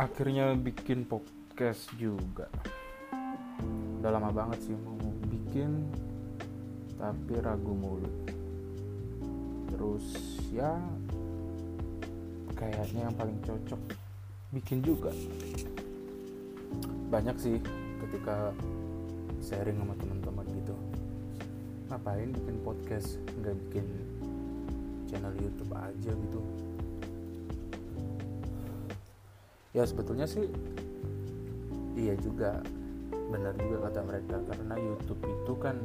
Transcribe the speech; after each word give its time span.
akhirnya 0.00 0.56
bikin 0.56 1.04
podcast 1.04 1.92
juga. 2.00 2.48
Udah 4.00 4.16
lama 4.16 4.32
banget 4.32 4.64
sih 4.64 4.72
mau 4.80 4.96
bikin 5.28 5.92
tapi 6.96 7.36
ragu 7.40 7.72
mulu 7.76 8.08
terus 9.68 10.04
ya 10.52 10.72
kayaknya 12.56 13.12
yang 13.12 13.16
paling 13.20 13.36
cocok 13.44 13.80
bikin 14.56 14.80
juga. 14.80 15.12
Banyak 17.12 17.36
sih 17.36 17.60
ketika 18.00 18.56
sharing 19.44 19.76
sama 19.84 19.92
teman-teman 20.00 20.48
gitu. 20.64 20.76
Ngapain 21.92 22.32
bikin 22.32 22.56
podcast? 22.64 23.20
Nggak 23.36 23.52
bikin 23.68 23.84
channel 25.12 25.36
YouTube 25.36 25.76
aja 25.76 26.12
gitu 26.16 26.40
ya 29.70 29.86
sebetulnya 29.86 30.26
sih 30.26 30.46
iya 31.98 32.14
juga. 32.18 32.62
Benar 33.30 33.54
juga 33.62 33.86
kata 33.86 34.00
mereka 34.02 34.36
karena 34.42 34.74
YouTube 34.74 35.22
itu 35.22 35.52
kan 35.62 35.76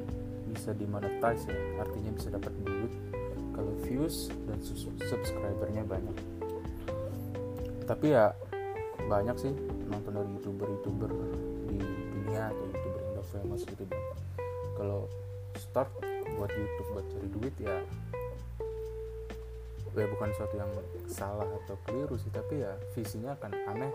bisa 0.49 0.73
dimonetize 0.73 1.45
ya. 1.45 1.57
Artinya 1.81 2.11
bisa 2.13 2.27
dapat 2.33 2.53
duit. 2.65 2.93
Kalau 3.53 3.71
views 3.85 4.33
dan 4.49 4.57
subscribernya 5.05 5.85
banyak. 5.85 6.17
Tapi 7.85 8.17
ya 8.17 8.33
banyak 9.05 9.37
sih 9.37 9.53
nonton 9.85 10.17
dari 10.17 10.29
youtuber-youtuber 10.33 11.11
di 11.69 11.77
dunia 12.17 12.49
atau 12.49 12.65
youtuber 12.65 12.99
yang 13.05 13.11
udah 13.13 13.27
famous 13.29 13.61
gitu. 13.69 13.85
Kalau 14.75 15.05
start 15.55 15.93
buat 16.35 16.51
YouTube 16.51 16.89
buat 16.97 17.05
cari 17.13 17.27
duit 17.31 17.55
ya 17.61 17.77
ya 20.01 20.07
bukan 20.11 20.29
sesuatu 20.35 20.55
yang 20.59 20.71
salah 21.07 21.47
atau 21.63 21.75
keliru 21.87 22.15
sih 22.19 22.31
tapi 22.33 22.63
ya 22.63 22.75
visinya 22.97 23.37
akan 23.39 23.51
aneh 23.71 23.93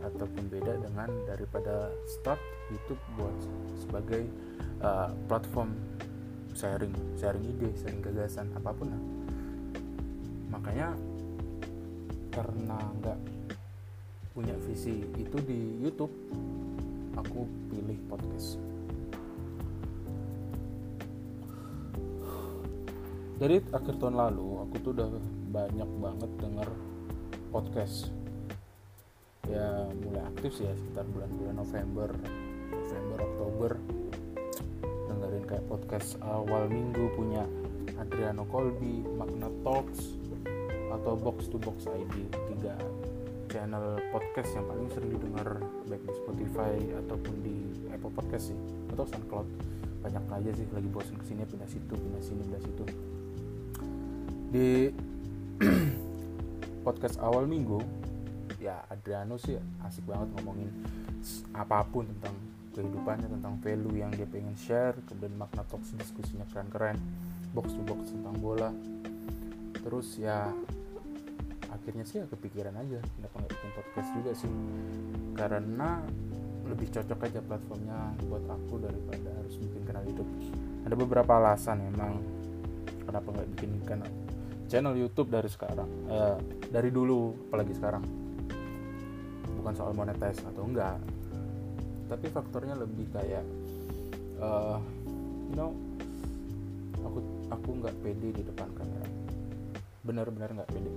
ataupun 0.00 0.48
beda 0.48 0.80
dengan 0.80 1.08
daripada 1.28 1.92
start 2.08 2.40
YouTube 2.72 3.00
buat 3.20 3.36
sebagai 3.76 4.24
uh, 4.80 5.12
platform 5.28 5.76
sharing 6.56 6.92
sharing 7.20 7.44
ide 7.46 7.70
sharing 7.78 8.00
gagasan 8.00 8.48
apa 8.56 8.72
pun 8.72 8.88
lah. 8.90 9.02
Makanya 10.50 10.96
karena 12.32 12.78
nggak 13.00 13.18
punya 14.32 14.54
visi 14.64 15.04
itu 15.18 15.36
di 15.44 15.82
YouTube 15.82 16.12
aku 17.18 17.44
pilih 17.68 17.98
podcast 18.08 18.56
dari 23.40 23.56
akhir 23.72 23.96
tahun 23.96 24.20
lalu 24.20 24.68
aku 24.68 24.74
tuh 24.84 24.92
udah 24.92 25.08
banyak 25.48 25.90
banget 25.96 26.30
denger 26.44 26.68
podcast. 27.48 28.12
Ya 29.48 29.88
mulai 30.04 30.28
aktif 30.28 30.60
sih 30.60 30.68
ya 30.68 30.76
sekitar 30.76 31.08
bulan-bulan 31.08 31.56
November 31.56 32.08
November 32.68 33.18
Oktober. 33.24 33.70
Dengerin 35.08 35.44
kayak 35.48 35.64
podcast 35.72 36.20
awal 36.20 36.68
minggu 36.68 37.08
punya 37.16 37.48
Adriano 37.96 38.44
Colby 38.44 39.08
Magna 39.16 39.48
Talks 39.64 40.20
atau 40.92 41.16
Box 41.16 41.48
to 41.48 41.56
Box 41.56 41.88
ID 41.88 42.28
tiga 42.52 42.76
channel 43.48 43.96
podcast 44.12 44.52
yang 44.52 44.68
paling 44.68 44.88
sering 44.92 45.16
didengar 45.16 45.64
baik 45.88 46.04
di 46.04 46.12
Spotify 46.12 46.76
ataupun 47.02 47.34
di 47.40 47.56
Apple 47.88 48.12
Podcast 48.12 48.52
sih 48.52 48.58
atau 48.92 49.08
SoundCloud. 49.08 49.48
Banyak 50.04 50.24
aja 50.28 50.50
sih 50.52 50.68
lagi 50.76 50.88
bosan 50.92 51.16
ke 51.16 51.24
sini 51.24 51.48
pindah 51.48 51.66
situ 51.72 51.94
pindah 51.96 52.20
sini 52.20 52.44
pindah 52.44 52.62
situ 52.68 52.84
di 54.50 54.90
podcast 56.86 57.22
awal 57.22 57.46
minggu 57.46 57.78
ya 58.58 58.82
Adriano 58.90 59.38
sih 59.38 59.54
asik 59.86 60.04
banget 60.10 60.26
ngomongin 60.36 60.68
apa 61.54 61.86
pun 61.86 62.04
tentang 62.04 62.34
kehidupannya 62.74 63.30
tentang 63.30 63.54
value 63.62 63.94
yang 64.02 64.10
dia 64.10 64.26
pengen 64.26 64.58
share 64.58 64.98
kemudian 65.06 65.38
makna 65.38 65.62
talks 65.70 65.94
diskusinya 65.94 66.42
keren-keren 66.50 66.98
box 67.54 67.74
to 67.74 67.82
box 67.82 68.14
tentang 68.14 68.36
bola. 68.38 68.70
Terus 69.80 70.18
ya 70.18 70.50
akhirnya 71.70 72.04
sih 72.06 72.22
ya 72.22 72.26
kepikiran 72.26 72.74
aja 72.78 72.98
kenapa 73.02 73.34
nggak 73.42 73.52
bikin 73.54 73.70
podcast 73.74 74.08
juga 74.14 74.30
sih? 74.34 74.52
Karena 75.34 76.02
lebih 76.70 76.88
cocok 76.94 77.18
aja 77.26 77.40
platformnya 77.42 77.98
buat 78.26 78.44
aku 78.46 78.74
daripada 78.82 79.30
harus 79.34 79.54
bikin 79.58 79.82
kanal 79.82 80.02
YouTube. 80.06 80.30
Ada 80.86 80.94
beberapa 80.94 81.32
alasan 81.42 81.82
memang 81.90 82.22
kenapa 83.02 83.28
nggak 83.34 83.48
bikin 83.58 83.70
kanal 83.82 84.10
channel 84.70 84.94
YouTube 84.94 85.34
dari 85.34 85.50
sekarang 85.50 85.90
eh, 86.06 86.38
dari 86.70 86.94
dulu 86.94 87.50
apalagi 87.50 87.74
sekarang. 87.74 88.06
Bukan 89.60 89.74
soal 89.76 89.92
monetize 89.92 90.40
atau 90.46 90.64
enggak 90.64 90.96
tapi 92.10 92.26
faktornya 92.26 92.74
lebih 92.74 93.06
kayak 93.14 93.46
uh, 94.42 94.82
you 95.46 95.54
know 95.54 95.70
aku 97.06 97.22
aku 97.54 97.68
nggak 97.78 97.94
pede 98.02 98.28
di 98.34 98.42
depan 98.42 98.66
kamera. 98.74 99.06
Benar-benar 100.02 100.50
nggak 100.58 100.70
pede. 100.74 100.90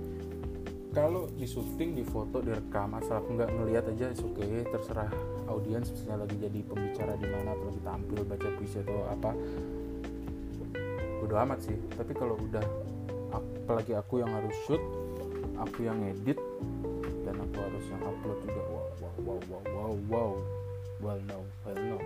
Kalau 0.90 1.30
di 1.30 1.46
syuting 1.46 1.94
di 1.98 2.02
foto 2.06 2.42
direkam 2.42 2.98
asal 2.98 3.22
aku 3.22 3.38
nggak 3.38 3.50
ngelihat 3.50 3.84
aja 3.94 4.10
oke 4.14 4.42
okay, 4.42 4.66
terserah 4.66 5.10
audiens 5.46 5.90
misalnya 5.90 6.26
lagi 6.26 6.36
jadi 6.38 6.60
pembicara 6.66 7.14
di 7.18 7.26
mana 7.30 7.50
atau 7.54 7.66
lagi 7.70 7.82
tampil 7.82 8.20
baca 8.26 8.48
puisi 8.58 8.78
atau 8.82 9.06
apa. 9.06 9.30
Udah 11.22 11.46
amat 11.46 11.62
sih 11.62 11.78
tapi 11.94 12.10
kalau 12.10 12.34
udah 12.42 12.62
apalagi 13.40 13.92
aku 13.96 14.22
yang 14.22 14.30
harus 14.30 14.54
shoot 14.66 14.82
aku 15.58 15.86
yang 15.86 15.98
edit 16.02 16.38
dan 17.24 17.36
aku 17.40 17.56
harus 17.62 17.84
yang 17.88 18.02
upload 18.04 18.38
juga. 18.44 18.62
Wow 18.68 18.88
wow 19.00 19.14
wow 19.18 19.38
wow 19.48 19.62
wow 19.64 19.92
wow. 20.10 20.30
Well 21.02 21.20
no 21.26 21.38
well 21.66 21.78
no. 21.78 21.98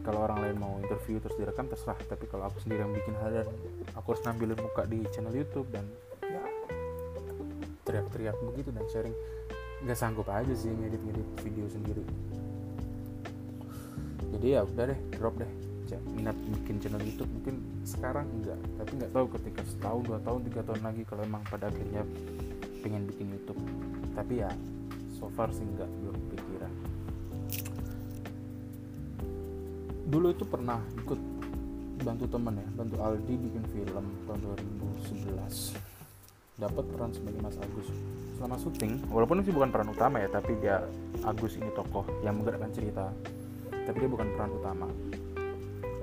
Kalau 0.00 0.24
orang 0.24 0.38
lain 0.40 0.56
mau 0.56 0.80
interview 0.80 1.20
terus 1.20 1.36
direkam 1.36 1.68
terserah. 1.68 1.98
Tapi 2.08 2.24
kalau 2.28 2.48
aku 2.48 2.60
sendiri 2.64 2.84
yang 2.84 2.94
bikin 2.94 3.14
hal 3.20 3.44
dan 3.44 3.48
aku 3.92 4.16
harus 4.16 4.22
nampilin 4.24 4.56
muka 4.56 4.82
di 4.88 5.04
channel 5.12 5.34
YouTube 5.34 5.68
dan 5.68 5.84
ya 6.24 6.42
teriak-teriak 7.84 8.36
begitu 8.54 8.70
dan 8.72 8.84
sharing. 8.88 9.16
Nggak 9.84 9.98
sanggup 9.98 10.28
aja 10.28 10.52
sih 10.52 10.72
ngedit-ngedit 10.72 11.28
video 11.44 11.66
sendiri. 11.68 12.04
Jadi 14.30 14.46
ya 14.56 14.64
udah 14.64 14.84
deh 14.94 15.00
drop 15.18 15.36
deh 15.36 15.69
minat 16.14 16.36
bikin 16.62 16.78
channel 16.78 17.02
YouTube 17.02 17.30
mungkin 17.34 17.58
sekarang 17.82 18.28
enggak. 18.38 18.60
Tapi 18.78 18.90
nggak 19.00 19.12
tahu 19.16 19.26
ketika 19.40 19.60
setahun 19.66 20.02
dua 20.06 20.18
tahun 20.22 20.40
tiga 20.46 20.60
tahun 20.62 20.80
lagi 20.86 21.02
kalau 21.08 21.22
emang 21.26 21.42
pada 21.50 21.66
akhirnya 21.72 22.02
pengen 22.84 23.08
bikin 23.10 23.34
YouTube. 23.34 23.60
Tapi 24.14 24.46
ya 24.46 24.50
so 25.16 25.26
far 25.32 25.50
sih 25.50 25.66
enggak 25.66 25.90
belum 26.00 26.16
pikiran 26.30 26.72
dulu 30.10 30.34
itu 30.34 30.42
pernah 30.42 30.82
ikut 30.98 31.20
bantu 32.02 32.26
temen 32.26 32.58
ya 32.58 32.68
bantu 32.74 32.96
Aldi 32.98 33.34
bikin 33.38 33.64
film 33.70 34.04
tahun 34.26 34.40
2011 34.42 35.78
dapat 36.60 36.84
peran 36.92 37.10
sebagai 37.14 37.40
Mas 37.40 37.56
Agus. 37.56 37.88
Selama 38.36 38.56
syuting 38.58 39.00
walaupun 39.08 39.40
sih 39.46 39.54
bukan 39.54 39.70
peran 39.70 39.88
utama 39.94 40.18
ya 40.18 40.28
tapi 40.28 40.58
dia 40.58 40.82
Agus 41.22 41.56
ini 41.56 41.70
tokoh 41.72 42.04
yang 42.26 42.36
menggerakkan 42.42 42.74
cerita. 42.74 43.06
Tapi 43.70 43.96
dia 43.96 44.10
bukan 44.10 44.28
peran 44.34 44.50
utama 44.50 44.86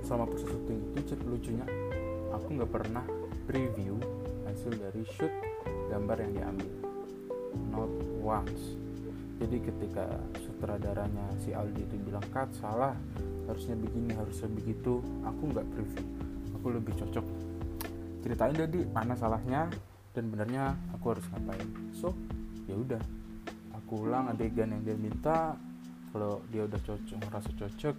selama 0.07 0.31
proses 0.31 0.47
syuting 0.47 0.79
itu 0.95 1.13
lucunya 1.27 1.67
aku 2.31 2.55
nggak 2.55 2.71
pernah 2.71 3.03
preview 3.43 3.99
hasil 4.47 4.71
dari 4.79 5.03
shoot 5.03 5.33
gambar 5.91 6.17
yang 6.23 6.31
diambil. 6.31 6.71
Not 7.67 7.91
once. 8.23 8.79
Jadi 9.37 9.57
ketika 9.61 10.07
sutradaranya 10.39 11.27
si 11.43 11.51
Aldi 11.51 11.83
itu 11.83 11.95
bilang 11.99 12.23
cut 12.31 12.47
salah. 12.55 12.95
Harusnya 13.51 13.75
begini 13.75 14.15
harusnya 14.15 14.47
begitu. 14.47 15.03
Aku 15.27 15.51
nggak 15.51 15.67
preview. 15.75 16.05
Aku 16.55 16.67
lebih 16.71 16.95
cocok. 16.95 17.25
Ceritain 18.23 18.55
jadi 18.55 18.79
mana 18.91 19.15
salahnya 19.15 19.67
dan 20.15 20.31
benernya 20.31 20.75
aku 20.95 21.15
harus 21.15 21.25
ngapain. 21.35 21.67
So 21.95 22.15
ya 22.67 22.79
udah. 22.79 23.03
Aku 23.83 24.07
ulang 24.07 24.31
adegan 24.31 24.71
yang 24.71 24.83
dia 24.83 24.95
minta. 24.95 25.55
Kalau 26.11 26.39
dia 26.47 26.63
udah 26.63 26.79
cocok 26.81 27.19
merasa 27.27 27.51
cocok 27.51 27.95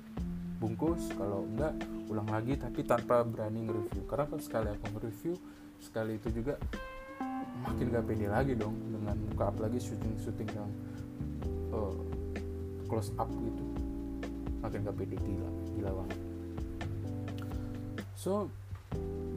bungkus 0.59 1.15
kalau 1.15 1.47
enggak 1.47 1.73
ulang 2.11 2.27
lagi 2.27 2.59
tapi 2.59 2.83
tanpa 2.83 3.23
berani 3.23 3.65
nge-review. 3.71 4.03
Karena 4.11 4.27
kan 4.27 4.41
sekali 4.43 4.69
aku 4.75 4.85
nge-review 4.99 5.35
sekali 5.79 6.19
itu 6.19 6.29
juga 6.35 6.59
makin 7.63 7.91
gak 7.95 8.05
pede 8.07 8.27
lagi 8.27 8.53
dong 8.59 8.75
dengan 8.91 9.15
muka 9.31 9.51
apalagi 9.51 9.79
syuting-syuting 9.79 10.51
yang 10.51 10.71
uh, 11.71 11.95
close 12.91 13.15
up 13.19 13.31
gitu. 13.31 13.63
Makin 14.63 14.83
gak 14.83 14.97
pede 14.99 15.17
gila 15.23 15.51
gila 15.79 15.91
banget. 16.03 16.19
So 18.19 18.51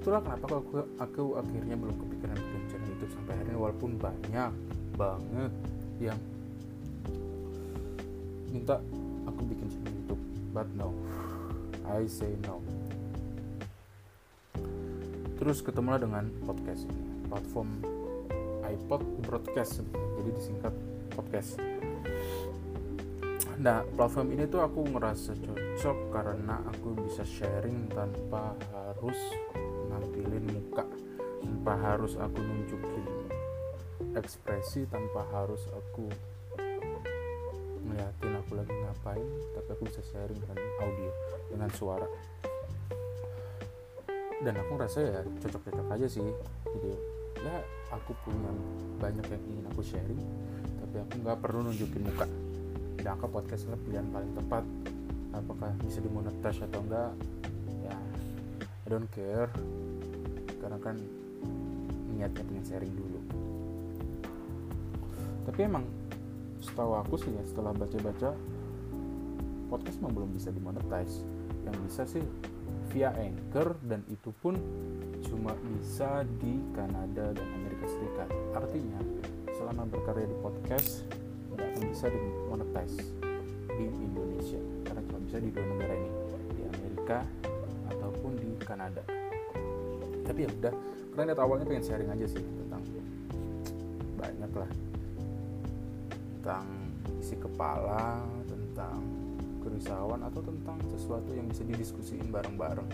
itulah 0.02 0.26
kenapa 0.26 0.58
aku, 0.58 0.82
aku 0.98 1.24
akhirnya 1.38 1.78
belum 1.78 1.94
kepikiran 1.94 2.34
bikin 2.34 2.64
channel 2.74 2.90
YouTube 2.98 3.12
sampai 3.14 3.34
hari 3.38 3.50
ini 3.54 3.58
walaupun 3.62 3.92
banyak 4.02 4.52
banget 4.98 5.54
yang 6.02 6.20
minta 8.50 8.82
aku 9.30 9.42
bikin 9.46 9.70
channel 9.70 9.94
YouTube 9.94 10.31
but 10.54 10.68
no 10.76 10.92
I 11.92 12.08
say 12.08 12.32
no. 12.48 12.62
Terus 15.42 15.66
ketemulah 15.66 15.98
dengan 15.98 16.30
podcast 16.46 16.86
ini 16.86 17.28
platform 17.28 17.82
iPod 18.64 19.02
broadcast. 19.26 19.82
Jadi 19.92 20.30
disingkat 20.32 20.74
podcast. 21.12 21.58
Nah 23.60 23.82
platform 23.98 24.38
ini 24.38 24.46
tuh 24.48 24.62
aku 24.62 24.86
ngerasa 24.88 25.36
cocok 25.42 25.98
karena 26.14 26.62
aku 26.70 26.96
bisa 27.04 27.26
sharing 27.26 27.90
tanpa 27.90 28.54
harus 28.72 29.18
nampilin 29.92 30.46
muka 30.48 30.86
tanpa 31.42 31.74
harus 31.78 32.16
aku 32.16 32.40
nunjukin 32.40 33.06
ekspresi 34.16 34.88
tanpa 34.90 35.26
harus 35.34 35.66
aku 35.74 36.10
ngapain 39.12 39.28
tapi 39.52 39.70
aku 39.76 39.84
bisa 39.92 40.02
sharing 40.08 40.40
dengan 40.40 40.58
audio 40.80 41.12
dengan 41.52 41.70
suara. 41.76 42.08
Dan 44.42 44.54
aku 44.58 44.72
ngerasa 44.80 45.00
ya 45.04 45.22
cocok-cocok 45.44 45.88
aja 45.92 46.08
sih 46.08 46.28
jadi 46.80 46.92
ya 47.44 47.56
aku 47.92 48.16
punya 48.24 48.50
banyak 48.98 49.26
yang 49.28 49.44
ingin 49.52 49.66
aku 49.70 49.82
sharing 49.84 50.22
tapi 50.82 50.96
aku 51.04 51.14
nggak 51.28 51.38
perlu 51.44 51.60
nunjukin 51.68 52.08
muka. 52.08 52.26
Dan 53.02 53.18
podcast 53.18 53.66
adalah 53.68 53.82
pilihan 53.84 54.08
paling 54.14 54.32
tepat. 54.38 54.64
Apakah 55.32 55.72
bisa 55.84 56.00
dimonetize 56.04 56.62
atau 56.64 56.80
enggak 56.86 57.12
ya 57.84 57.96
I 58.64 58.88
don't 58.88 59.12
care. 59.12 59.52
Karena 60.64 60.80
kan 60.80 60.96
niatnya 62.16 62.44
pengen 62.48 62.64
sharing 62.64 62.94
dulu. 62.96 63.20
Tapi 65.52 65.60
emang 65.66 65.84
setahu 66.62 66.94
aku 66.94 67.18
sih 67.18 67.34
ya 67.34 67.44
setelah 67.50 67.74
baca-baca 67.74 68.38
podcast 69.72 70.04
memang 70.04 70.14
belum 70.20 70.32
bisa 70.36 70.52
dimonetize 70.52 71.24
yang 71.64 71.76
bisa 71.88 72.04
sih 72.04 72.20
via 72.92 73.16
Anchor 73.16 73.80
dan 73.88 74.04
itu 74.12 74.36
pun 74.44 74.60
cuma 75.24 75.56
bisa 75.64 76.28
di 76.44 76.60
Kanada 76.76 77.32
dan 77.32 77.48
Amerika 77.56 77.88
Serikat. 77.88 78.28
Artinya, 78.52 79.00
selama 79.56 79.88
berkarya 79.88 80.28
di 80.28 80.38
podcast 80.44 81.08
nggak 81.56 81.88
bisa 81.88 82.12
dimonetize 82.12 83.00
di 83.80 83.86
Indonesia 83.88 84.60
karena 84.84 85.02
cuma 85.08 85.20
bisa 85.24 85.38
di 85.40 85.50
dua 85.56 85.66
negara 85.72 85.94
ini, 85.96 86.12
di 86.52 86.62
Amerika 86.68 87.18
ataupun 87.96 88.32
di 88.36 88.50
Kanada. 88.60 89.04
Tapi 90.28 90.40
ya 90.44 90.50
udah, 90.52 90.74
karena 91.16 91.32
niat 91.32 91.40
awalnya 91.40 91.64
pengen 91.64 91.86
sharing 91.88 92.12
aja 92.12 92.28
sih 92.28 92.44
tentang 92.44 92.84
banyak 94.20 94.52
lah 94.52 94.72
tentang 96.42 96.66
isi 97.22 97.38
kepala, 97.38 98.18
tentang 98.50 99.21
kerisauan 99.82 100.22
atau 100.22 100.46
tentang 100.46 100.78
sesuatu 100.94 101.34
yang 101.34 101.50
bisa 101.50 101.66
didiskusiin 101.66 102.30
bareng-bareng. 102.30 102.86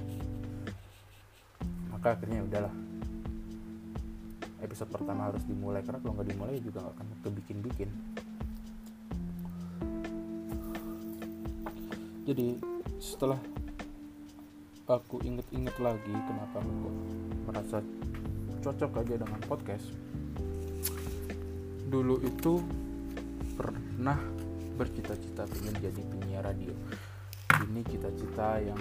Maka 1.92 2.16
akhirnya 2.16 2.48
udahlah. 2.48 2.72
Episode 4.64 4.96
pertama 4.96 5.28
harus 5.28 5.44
dimulai 5.44 5.84
karena 5.84 6.00
kalau 6.00 6.16
nggak 6.16 6.32
dimulai 6.32 6.64
juga 6.64 6.88
nggak 6.88 6.96
akan 6.96 7.08
kebikin-bikin. 7.28 7.90
Jadi 12.24 12.56
setelah 13.04 13.40
aku 14.88 15.20
inget-inget 15.28 15.76
lagi 15.84 16.16
kenapa 16.24 16.64
aku 16.64 16.88
merasa 17.52 17.84
cocok 18.64 19.04
aja 19.04 19.20
dengan 19.20 19.42
podcast 19.44 19.92
dulu 21.92 22.20
itu 22.24 22.64
pernah 23.60 24.47
bercita-cita 24.78 25.50
ingin 25.58 25.76
jadi 25.82 26.02
penyiar 26.06 26.46
radio. 26.46 26.74
Ini 27.66 27.82
cita-cita 27.90 28.62
yang 28.62 28.80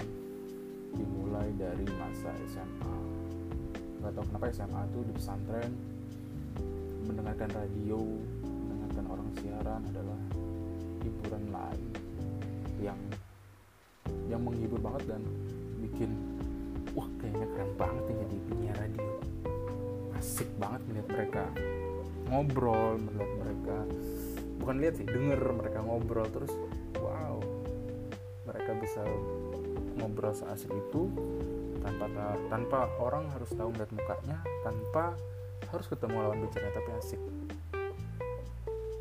dimulai 0.93 1.49
dari 1.57 1.85
masa 1.97 2.29
SMA 2.45 3.17
nggak 3.97 4.13
tahu 4.13 4.25
kenapa 4.29 4.45
SMA 4.53 4.81
itu 4.93 4.99
di 5.09 5.13
pesantren 5.17 5.71
mendengarkan 7.09 7.49
radio 7.49 7.97
mendengarkan 8.45 9.05
orang 9.09 9.29
siaran 9.41 9.81
adalah 9.89 10.21
hiburan 11.01 11.43
lain 11.49 11.89
yang 12.77 12.99
yang 14.29 14.41
menghibur 14.45 14.77
banget 14.79 15.17
dan 15.17 15.21
bikin 15.81 16.13
wah 16.93 17.09
kayaknya 17.17 17.47
keren 17.51 17.71
banget 17.75 18.03
ya 18.05 18.15
jadi 18.23 18.37
penyiar 18.47 18.75
radio. 18.79 19.11
Asik 20.17 20.49
banget 20.61 20.81
melihat 20.87 21.07
mereka 21.13 21.45
ngobrol 22.29 22.95
melihat 23.01 23.31
mereka 23.43 23.77
bukan 24.67 24.83
lihat 24.83 24.99
sih 24.99 25.07
denger 25.07 25.39
mereka 25.55 25.79
ngobrol 25.79 26.27
terus 26.27 26.51
wow 26.99 27.39
mereka 28.43 28.75
bisa 28.83 28.99
ngobrol 29.95 30.35
seasik 30.35 30.67
itu 30.67 31.07
tanpa 31.79 32.35
tanpa 32.51 32.79
orang 32.99 33.31
harus 33.31 33.47
tahu 33.55 33.71
ngeliat 33.71 33.95
mukanya 33.95 34.43
tanpa 34.67 35.15
harus 35.71 35.87
ketemu 35.87 36.19
lawan 36.19 36.43
bicaranya 36.43 36.83
tapi 36.83 36.91
asik. 36.99 37.21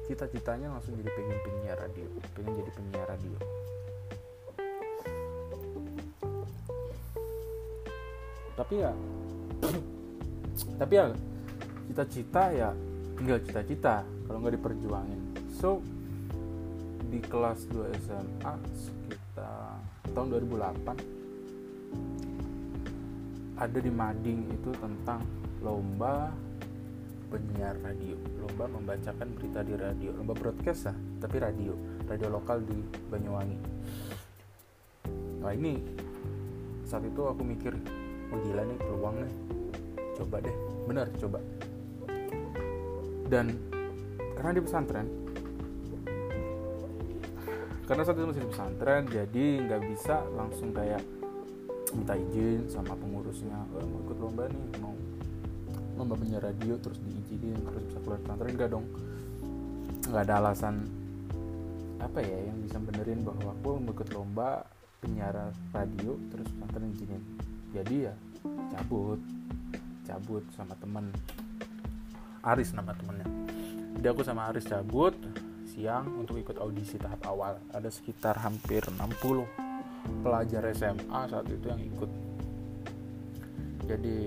Cita-citanya 0.06 0.70
langsung 0.70 0.94
jadi 1.02 1.10
pengen 1.10 1.38
penyiar 1.42 1.78
radio 1.82 2.06
pengen 2.38 2.52
jadi 2.62 2.70
penyiar 2.70 3.06
radio. 3.10 3.34
Tapi 8.54 8.74
ya 8.86 8.92
tapi 10.86 10.92
ya 10.94 11.04
cita-cita 11.90 12.42
ya 12.54 12.70
tinggal 13.18 13.42
cita-cita. 13.42 14.06
Kalau 14.30 14.38
nggak 14.38 14.62
diperjuangin 14.62 15.25
so 15.56 15.80
di 17.08 17.16
kelas 17.24 17.64
2 17.72 17.96
SMA 18.04 18.54
sekitar 18.76 19.80
tahun 20.12 20.36
2008 20.52 21.16
ada 23.56 23.78
di 23.80 23.88
Mading 23.88 24.52
itu 24.52 24.68
tentang 24.76 25.24
lomba 25.64 26.28
penyiar 27.32 27.72
radio. 27.80 28.20
Lomba 28.44 28.68
membacakan 28.68 29.32
berita 29.32 29.64
di 29.64 29.72
radio. 29.72 30.12
Lomba 30.12 30.36
broadcast 30.36 30.92
lah 30.92 30.96
tapi 31.24 31.40
radio. 31.40 31.72
Radio 32.04 32.28
lokal 32.36 32.60
di 32.60 32.76
Banyuwangi. 33.08 33.56
Nah 35.40 35.56
ini 35.56 35.80
saat 36.84 37.08
itu 37.08 37.24
aku 37.24 37.40
mikir 37.40 37.72
oh 38.28 38.38
gila 38.44 38.60
nih 38.60 38.76
peluang 38.76 39.24
nih. 39.24 39.32
Coba 40.20 40.36
deh. 40.44 40.52
Benar 40.84 41.08
coba. 41.16 41.40
Dan 43.32 43.56
karena 44.36 44.52
di 44.52 44.60
pesantren 44.60 45.25
karena 47.86 48.02
saat 48.02 48.18
itu 48.18 48.26
masih 48.26 48.42
di 48.42 48.50
pesantren 48.50 49.02
jadi 49.06 49.46
nggak 49.66 49.82
bisa 49.94 50.22
langsung 50.34 50.74
kayak 50.74 51.02
minta 51.94 52.18
izin 52.18 52.66
sama 52.66 52.98
pengurusnya 52.98 53.56
e, 53.72 53.78
mau 53.86 54.00
ikut 54.04 54.18
lomba 54.18 54.44
nih 54.50 54.66
mau 54.82 54.94
lomba 55.96 56.14
penyiar 56.20 56.44
radio 56.44 56.76
terus 56.76 57.00
diizinin 57.00 57.56
terus 57.56 57.82
bisa 57.88 57.98
keluar 58.04 58.20
pesantren. 58.20 58.52
Enggak 58.52 58.70
dong. 58.70 58.86
Nggak 60.06 60.22
ada 60.28 60.34
alasan 60.44 60.74
apa 61.96 62.20
ya 62.20 62.38
yang 62.52 62.60
bisa 62.60 62.76
benerin 62.76 63.24
bahwa 63.24 63.56
aku 63.56 63.80
mau 63.80 63.92
ikut 63.96 64.08
lomba 64.12 64.48
penyiar 65.00 65.34
radio 65.72 66.20
terus 66.28 66.48
pesantren 66.52 66.92
izinin. 66.92 67.22
Jadi 67.72 67.96
ya 68.06 68.14
cabut. 68.76 69.20
Cabut 70.06 70.44
sama 70.54 70.76
temen. 70.78 71.10
Aris 72.46 72.70
nama 72.76 72.94
temennya. 72.94 73.26
Jadi 73.98 74.06
aku 74.06 74.22
sama 74.22 74.52
Aris 74.52 74.68
cabut 74.68 75.16
siang 75.76 76.24
untuk 76.24 76.40
ikut 76.40 76.56
audisi 76.56 76.96
tahap 76.96 77.20
awal. 77.28 77.60
Ada 77.68 77.92
sekitar 77.92 78.40
hampir 78.40 78.80
60 78.80 80.24
pelajar 80.24 80.64
SMA 80.72 81.20
saat 81.28 81.44
itu 81.52 81.66
yang 81.68 81.82
ikut. 81.84 82.10
Jadi 83.84 84.18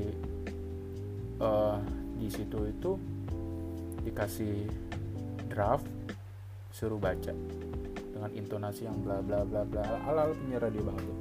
uh, 1.41 1.81
di 2.21 2.29
situ 2.29 2.69
itu 2.69 2.91
dikasih 4.05 4.69
draft 5.49 5.89
suruh 6.69 7.01
baca 7.01 7.33
dengan 8.13 8.29
intonasi 8.37 8.85
yang 8.85 9.01
bla 9.01 9.17
bla 9.25 9.41
bla 9.41 9.65
bla 9.65 9.81
ala 10.05 10.29
ala 10.29 10.31
penyiar 10.37 10.69
radio 10.69 10.85
tuh 10.85 11.17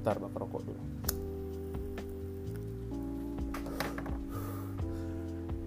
ntar 0.00 0.16
bakar 0.16 0.40
rokok 0.48 0.64
dulu. 0.64 0.82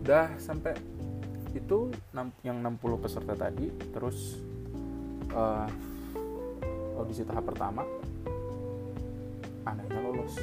Udah 0.03 0.27
sampai 0.41 0.73
itu 1.53 1.93
yang 2.41 2.57
60 2.61 3.03
peserta 3.03 3.33
tadi 3.37 3.69
terus 3.93 4.41
uh, 5.33 5.69
audisi 6.97 7.25
tahap 7.25 7.45
pertama 7.49 7.85
anehnya 9.63 9.99
lolos. 10.03 10.33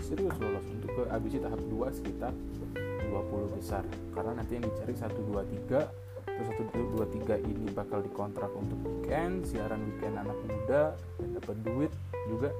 Serius 0.00 0.34
lolos 0.42 0.64
untuk 0.66 0.90
ke 0.90 1.02
audisi 1.12 1.38
tahap 1.38 1.60
2 1.60 1.96
sekitar 1.96 2.32
20 2.74 3.56
besar. 3.56 3.84
Karena 4.16 4.42
nanti 4.42 4.58
yang 4.58 4.64
dicari 4.66 4.94
1 4.96 5.06
2 5.06 5.70
3 5.70 6.10
terus 6.24 6.48
1 6.56 6.72
2 6.72 7.16
3 7.26 7.50
ini 7.52 7.66
bakal 7.76 8.00
dikontrak 8.00 8.48
untuk 8.56 8.78
weekend 8.80 9.44
siaran 9.44 9.84
weekend 9.86 10.16
anak 10.18 10.36
muda 10.48 10.96
dapat 11.36 11.56
duit 11.62 11.92
juga. 12.26 12.50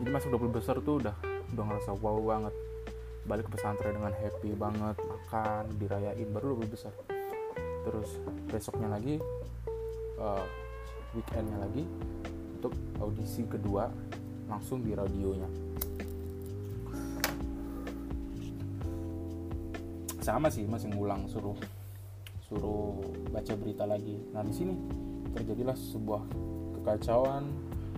Jadi 0.00 0.08
masuk 0.10 0.34
20 0.38 0.58
besar 0.58 0.76
tuh 0.82 1.02
udah 1.02 1.14
udah 1.52 1.64
ngerasa 1.68 1.92
wow 2.00 2.16
banget 2.16 2.54
balik 3.22 3.46
ke 3.46 3.54
pesantren 3.54 3.94
dengan 3.94 4.14
happy 4.14 4.50
banget 4.58 4.96
makan 4.98 5.62
dirayain 5.78 6.28
baru 6.34 6.58
lebih 6.58 6.74
besar. 6.74 6.94
Terus 7.86 8.18
besoknya 8.50 8.90
lagi 8.90 9.18
uh, 10.18 10.46
weekendnya 11.14 11.58
lagi 11.62 11.86
untuk 12.58 12.74
audisi 12.98 13.46
kedua 13.46 13.90
langsung 14.46 14.82
di 14.82 14.94
radionya. 14.94 15.50
Sama 20.22 20.46
sih 20.46 20.62
masih 20.66 20.94
ngulang 20.94 21.26
suruh 21.26 21.58
suruh 22.46 23.02
baca 23.34 23.54
berita 23.58 23.82
lagi. 23.86 24.22
Nah 24.30 24.46
di 24.46 24.54
sini 24.54 24.74
terjadilah 25.34 25.74
sebuah 25.74 26.22
kekacauan 26.78 27.50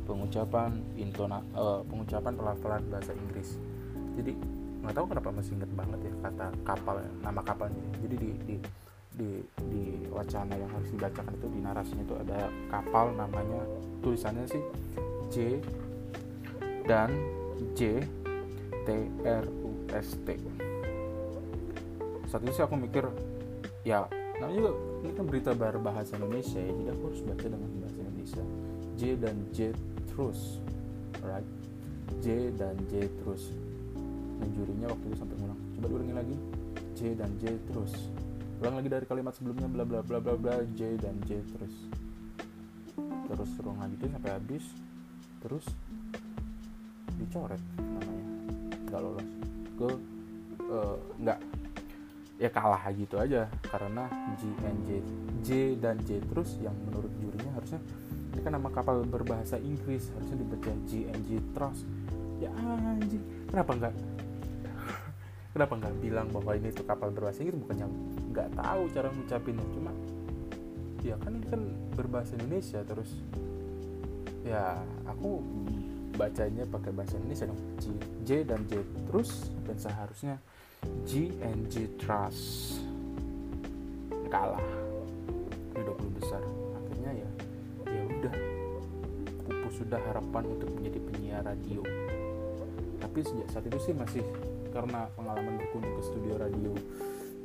pengucapan 0.05 0.81
intona 0.97 1.41
uh, 1.57 1.81
pengucapan 1.85 2.33
pelafalan 2.37 2.83
bahasa 2.89 3.13
Inggris. 3.13 3.57
Jadi 4.15 4.54
nggak 4.85 4.97
tahu 5.01 5.07
kenapa 5.17 5.29
masih 5.33 5.53
inget 5.57 5.73
banget 5.73 6.01
ya 6.05 6.13
kata 6.29 6.47
kapal 6.69 6.95
nama 7.25 7.41
kapalnya 7.41 7.85
jadi 8.05 8.17
di, 8.21 8.31
di 8.45 8.57
di 9.15 9.31
di 9.71 9.83
wacana 10.11 10.59
yang 10.59 10.69
harus 10.75 10.91
dibacakan 10.91 11.33
itu 11.39 11.47
di 11.49 11.61
narasinya 11.63 12.03
itu 12.03 12.15
ada 12.19 12.39
kapal 12.69 13.15
namanya 13.15 13.63
tulisannya 14.03 14.45
sih 14.51 14.63
J 15.33 15.63
dan 16.85 17.11
J 17.73 18.05
T 18.85 18.89
R 19.25 19.45
U 19.65 19.71
S 19.95 20.19
T. 20.27 20.37
Saat 22.29 22.43
itu 22.45 22.53
sih 22.53 22.65
aku 22.67 22.77
mikir 22.77 23.09
ya 23.87 24.05
namanya 24.43 24.67
juga 24.67 24.73
ini 25.07 25.13
kan 25.15 25.25
berita 25.31 25.51
berbahasa 25.55 26.19
Indonesia 26.19 26.59
ya 26.61 26.73
jadi 26.75 26.91
aku 26.93 27.03
harus 27.09 27.21
baca 27.25 27.47
dengan 27.47 27.71
bahasa 27.81 27.99
Indonesia. 28.03 28.45
J 28.95 29.03
dan 29.17 29.37
J 29.55 29.59
terus 30.13 30.59
right 31.23 31.49
J 32.21 32.51
dan 32.59 32.77
J 32.91 33.09
terus 33.23 33.55
dan 34.41 34.49
jurinya 34.55 34.87
waktu 34.91 35.05
itu 35.11 35.17
sampai 35.19 35.37
ngulang. 35.39 35.61
Coba 35.79 35.87
diulangi 35.91 36.15
lagi. 36.15 36.37
J 36.95 37.01
dan 37.19 37.31
J 37.43 37.45
terus. 37.71 37.93
Ulang 38.63 38.75
lagi 38.81 38.89
dari 38.89 39.05
kalimat 39.05 39.35
sebelumnya 39.35 39.69
bla 39.69 39.85
bla 39.85 40.01
bla 40.01 40.19
bla 40.23 40.35
bla 40.39 40.55
J 40.75 40.97
dan 40.99 41.17
J 41.27 41.43
terus. 41.55 41.75
Terus 43.31 43.49
suruh 43.59 43.75
gitu 43.75 44.05
sampai 44.11 44.31
habis. 44.31 44.65
Terus 45.43 45.65
dicoret 47.19 47.63
namanya. 47.79 48.27
Nggak 48.91 49.01
lolos. 49.03 49.29
Ke 49.75 49.89
uh, 50.71 50.97
nggak. 51.19 51.39
Ya 52.39 52.51
kalah 52.51 52.83
gitu 52.95 53.19
aja. 53.19 53.51
Karena 53.67 54.07
J 54.39 54.43
dan 54.63 54.77
J 54.87 54.91
J 55.45 55.49
dan 55.77 55.97
J 56.03 56.25
terus 56.25 56.57
yang 56.65 56.73
menurut 56.89 57.13
jurinya 57.21 57.53
harusnya 57.61 57.81
ini 58.35 58.43
kan 58.43 58.57
nama 58.57 58.67
kapal 58.73 59.07
berbahasa 59.07 59.61
Inggris 59.63 60.11
harusnya 60.11 60.43
dibaca 60.43 60.73
J 60.91 61.07
and 61.13 61.23
J 61.29 61.39
Trust 61.55 61.87
ya 62.43 62.51
anjing. 62.57 63.23
Kenapa 63.47 63.77
nggak 63.79 63.95
kenapa 65.55 65.79
nggak 65.79 65.97
bilang 66.03 66.27
bahwa 66.35 66.53
ini 66.59 66.75
tuh 66.75 66.83
kapal 66.83 67.15
berbahasa 67.15 67.47
Inggris 67.47 67.63
bukannya 67.63 67.87
nggak 68.35 68.49
tahu 68.59 68.83
cara 68.91 69.09
ngucapinnya. 69.15 69.67
Cuma 69.71 69.93
ya 71.07 71.15
kan 71.23 71.33
ini 71.39 71.47
kan 71.47 71.63
berbahasa 71.95 72.35
Indonesia 72.35 72.83
terus 72.83 73.23
ya 74.43 74.83
aku 75.07 75.39
bacanya 76.19 76.67
pakai 76.67 76.91
bahasa 76.91 77.15
Indonesia 77.23 77.47
dong. 77.47 77.61
J, 77.79 77.85
J 78.27 78.31
dan 78.43 78.61
J 78.67 78.83
terus 79.07 79.55
dan 79.63 79.79
seharusnya 79.79 80.35
G 81.07 81.31
and 81.39 81.71
G 81.71 81.87
Trust. 82.03 82.83
Kalah. 84.27 84.61
Di 85.71 85.81
20 85.87 86.19
besar. 86.19 86.43
Akhirnya 86.83 87.15
ya 87.15 87.31
ya 87.95 88.03
udah. 88.11 88.35
Pupus 89.47 89.75
sudah 89.79 90.03
harapan 90.03 90.51
untuk 90.51 90.67
menjadi 90.75 90.99
penyiar 90.99 91.43
radio. 91.47 91.79
Tapi 92.99 93.19
sejak 93.23 93.49
saat 93.55 93.65
itu 93.71 93.79
sih 93.79 93.95
masih 93.95 94.25
karena 94.75 95.07
pengalaman 95.15 95.55
berkunjung 95.63 95.95
ke 95.95 96.03
studio 96.03 96.35
radio 96.35 96.75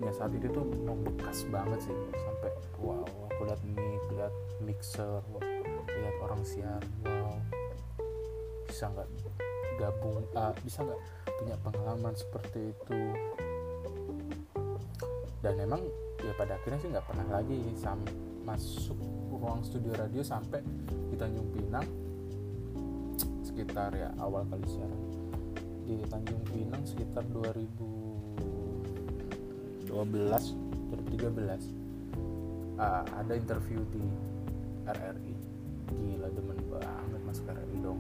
ya 0.02 0.12
saat 0.18 0.34
itu 0.34 0.50
tuh 0.50 0.66
membekas 0.66 1.46
banget 1.54 1.80
sih. 1.86 1.96
Sampai 2.18 2.50
wow 2.82 3.06
aku 3.06 3.42
lihat 3.46 3.62
mic 3.70 4.04
lihat 4.18 4.34
mixer 4.66 5.22
lihat 5.86 6.16
orang 6.26 6.42
siar 6.42 6.82
wow. 7.06 7.38
Bisa 8.66 8.90
nggak 8.90 9.08
gabung 9.78 10.26
uh, 10.34 10.54
bisa 10.66 10.82
nggak 10.82 11.00
punya 11.38 11.56
pengalaman 11.62 12.14
seperti 12.18 12.74
itu? 12.74 13.00
Dan 15.40 15.54
memang 15.56 15.86
ya 16.20 16.34
pada 16.36 16.58
akhirnya 16.58 16.80
sih 16.82 16.90
nggak 16.90 17.06
pernah 17.06 17.28
lagi 17.40 17.56
sam 17.78 18.02
masuk 18.44 18.98
ruang 19.30 19.62
studio 19.62 19.94
radio 19.94 20.26
sampai 20.26 20.66
di 21.14 21.16
Tanjung 21.16 21.48
Pinang. 21.54 21.88
Sekitar 23.46 23.92
ya 23.94 24.10
awal 24.20 24.48
kali 24.48 24.64
siaran 24.68 25.09
di 25.90 26.06
Tanjung 26.06 26.46
Pinang 26.54 26.86
sekitar 26.86 27.26
2012 27.34 29.90
2013 29.90 32.78
uh, 32.78 33.02
ada 33.18 33.34
interview 33.34 33.82
di 33.90 34.06
RRI 34.86 35.34
gila 35.90 36.30
demen 36.30 36.62
banget 36.70 37.22
masuk 37.26 37.50
RRI 37.50 37.78
dong. 37.82 37.98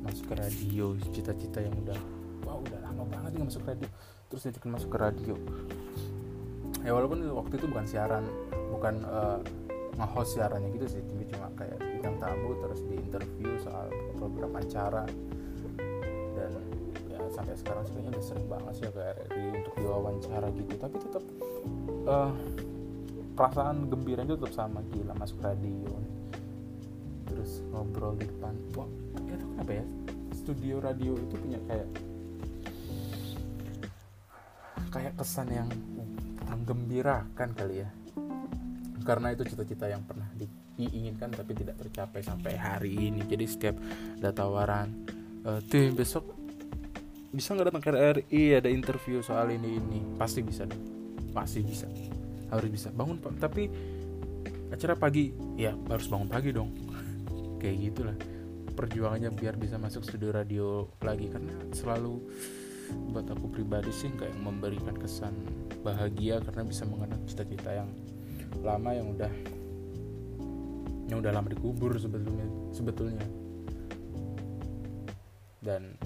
Masuk 0.00 0.32
ke 0.32 0.34
radio 0.40 0.96
cita-cita 1.12 1.60
yang 1.60 1.76
udah 1.84 2.00
wah 2.48 2.56
udah 2.56 2.80
lama 2.80 3.04
banget 3.12 3.36
nih 3.36 3.44
masuk 3.44 3.68
radio. 3.68 3.88
Terus 4.32 4.48
diajakin 4.48 4.72
masuk 4.72 4.90
ke 4.96 4.98
radio. 4.98 5.36
Ya 6.86 6.94
walaupun 6.96 7.20
waktu 7.28 7.60
itu 7.60 7.66
bukan 7.68 7.84
siaran 7.84 8.24
bukan 8.72 9.04
uh, 9.04 9.36
nge-host 9.98 10.38
siarannya 10.38 10.70
gitu 10.72 10.86
sih. 10.88 11.02
Tapi 11.04 11.24
cuma 11.28 11.52
kayak 11.58 11.76
bintang 11.82 12.16
tamu 12.16 12.56
terus 12.62 12.80
di 12.88 12.96
interview 12.96 13.50
soal 13.60 13.92
program 14.16 14.56
acara. 14.56 15.04
Dan 16.38 16.52
sampai 17.32 17.54
sekarang 17.56 17.84
sebenarnya 17.86 18.10
udah 18.18 18.24
sering 18.24 18.46
banget 18.48 18.72
sih 18.76 18.88
ke 18.88 19.00
RRI 19.00 19.44
untuk 19.62 19.74
diwawancara 19.78 20.46
gitu. 20.54 20.74
Tapi 20.76 20.96
tetap 21.00 21.24
uh, 22.08 22.32
perasaan 23.38 23.86
gembira 23.86 24.26
itu 24.26 24.34
tetap 24.34 24.54
sama 24.54 24.80
gila 24.90 25.14
masuk 25.14 25.38
radio. 25.44 25.92
Terus 27.28 27.62
ngobrol 27.70 28.18
di 28.18 28.26
depan. 28.26 28.54
Wah 28.74 28.88
itu 29.28 29.44
kenapa 29.54 29.72
ya? 29.72 29.84
Studio 30.34 30.74
radio 30.80 31.12
itu 31.14 31.34
punya 31.38 31.60
kayak 31.68 31.88
kayak 34.88 35.14
kesan 35.20 35.48
yang 35.52 35.68
menggembirakan 36.48 37.52
kali 37.56 37.84
ya. 37.84 37.88
Karena 39.04 39.32
itu 39.32 39.44
cita-cita 39.48 39.88
yang 39.88 40.04
pernah 40.04 40.28
diinginkan 40.36 41.32
tapi 41.32 41.56
tidak 41.56 41.80
tercapai 41.80 42.20
sampai 42.20 42.52
hari 42.58 42.92
ini. 43.08 43.24
Jadi 43.24 43.44
setiap 43.48 43.76
ada 44.20 44.36
tawaran 44.36 44.92
e, 45.48 45.50
tuh 45.64 45.92
besok 45.96 46.27
bisa 47.38 47.54
nggak 47.54 47.70
datang 47.70 47.84
ke 47.86 47.90
RRI 47.94 48.42
ada 48.58 48.66
interview 48.66 49.22
soal 49.22 49.54
ini 49.54 49.78
ini. 49.78 50.02
Pasti 50.18 50.42
bisa 50.42 50.66
dong. 50.66 50.82
Pasti 51.30 51.62
bisa. 51.62 51.86
Harus 52.50 52.66
bisa. 52.66 52.90
Bangun 52.90 53.22
tapi 53.38 53.70
acara 54.74 54.98
pagi. 54.98 55.30
Ya 55.54 55.78
harus 55.86 56.10
bangun 56.10 56.26
pagi 56.26 56.50
dong. 56.50 56.74
Kayak 57.62 57.76
gitulah. 57.78 58.16
Perjuangannya 58.74 59.30
biar 59.38 59.54
bisa 59.54 59.78
masuk 59.78 60.02
studio 60.02 60.34
radio 60.34 60.90
lagi. 60.98 61.30
Karena 61.30 61.54
selalu 61.70 62.26
buat 63.14 63.30
aku 63.30 63.52
pribadi 63.52 63.92
sih 63.92 64.08
kayak 64.18 64.34
memberikan 64.38 64.98
kesan 64.98 65.34
bahagia. 65.86 66.42
Karena 66.42 66.66
bisa 66.66 66.90
mengenang 66.90 67.22
cita-cita 67.30 67.70
yang 67.70 67.90
lama 68.66 68.90
yang 68.94 69.14
udah 69.14 69.32
yang 71.06 71.18
udah 71.22 71.32
lama 71.34 71.48
dikubur 71.54 71.94
sebetulnya 71.98 72.46
sebetulnya. 72.74 73.22
Dan 75.58 75.98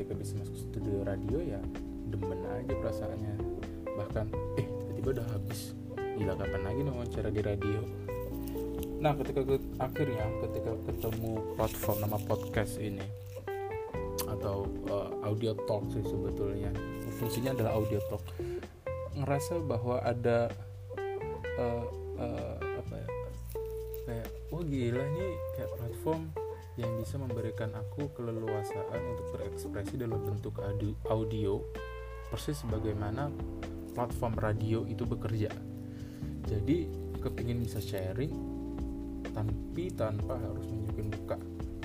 ketika 0.00 0.16
bisa 0.16 0.32
masuk 0.40 0.56
studio 0.56 1.04
radio 1.04 1.38
ya 1.44 1.60
demen 2.08 2.40
aja 2.48 2.72
perasaannya. 2.72 3.36
Bahkan 3.84 4.26
eh 4.56 4.64
tiba-tiba 4.64 5.20
udah 5.20 5.26
habis. 5.28 5.76
Gila 6.16 6.40
kapan 6.40 6.62
lagi 6.64 6.80
nih 6.88 6.92
wawancara 6.96 7.28
di 7.28 7.40
radio? 7.44 7.80
Nah 8.96 9.12
ketika 9.20 9.44
akhirnya 9.76 10.24
ketika 10.40 10.72
ketemu 10.88 11.32
platform 11.52 11.98
nama 12.00 12.16
podcast 12.16 12.80
ini 12.80 13.04
atau 14.24 14.64
uh, 14.88 15.12
audio 15.28 15.52
talk 15.68 15.84
sih 15.92 16.00
sebetulnya. 16.00 16.72
Fungsinya 17.20 17.52
adalah 17.52 17.76
audio 17.76 18.00
talk. 18.08 18.24
Ngerasa 19.20 19.60
bahwa 19.68 20.00
ada 20.00 20.48
uh, 21.60 21.84
uh, 22.16 22.56
apa 22.56 22.94
ya 22.96 23.08
kayak 24.08 24.28
wah 24.48 24.64
gila 24.64 25.04
nih 25.12 25.32
kayak 25.60 25.70
platform 25.76 26.32
yang 26.78 26.90
bisa 27.00 27.18
memberikan 27.18 27.74
aku 27.74 28.12
keleluasaan 28.14 29.00
untuk 29.16 29.26
berekspresi 29.34 29.98
dalam 29.98 30.22
bentuk 30.22 30.58
audio 31.10 31.58
persis 32.30 32.62
sebagaimana 32.62 33.26
platform 33.96 34.38
radio 34.38 34.86
itu 34.86 35.02
bekerja. 35.02 35.50
Jadi 36.46 36.86
kepingin 37.18 37.58
bisa 37.58 37.82
sharing 37.82 38.32
tapi 39.30 39.90
tanpa 39.94 40.38
harus 40.38 40.66
menunjukin 40.66 41.08
buka 41.10 41.36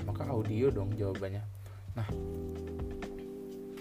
maka 0.06 0.24
audio 0.30 0.70
dong 0.70 0.94
jawabannya. 0.94 1.44
Nah 1.98 2.08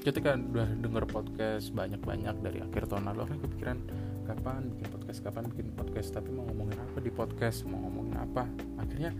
ketika 0.04 0.37
udah 0.37 0.68
denger 0.84 1.04
podcast 1.08 1.73
banyak-banyak 1.73 2.37
dari 2.44 2.58
akhir 2.61 2.92
tahun 2.92 3.08
lalu 3.12 3.25
aku 3.25 3.49
kepikiran 3.49 3.78
kapan 4.25 4.73
bikin 4.76 4.88
podcast? 4.92 5.18
Kapan 5.20 5.44
bikin 5.52 5.68
podcast? 5.73 6.08
Tapi 6.16 6.28
mau 6.32 6.44
ngomongin 6.49 6.80
apa 6.80 6.99
di 7.00 7.12
podcast? 7.12 7.64
Mau 7.68 7.80
ngomongin 7.88 8.16
apa? 8.20 8.44
Akhirnya 8.80 9.12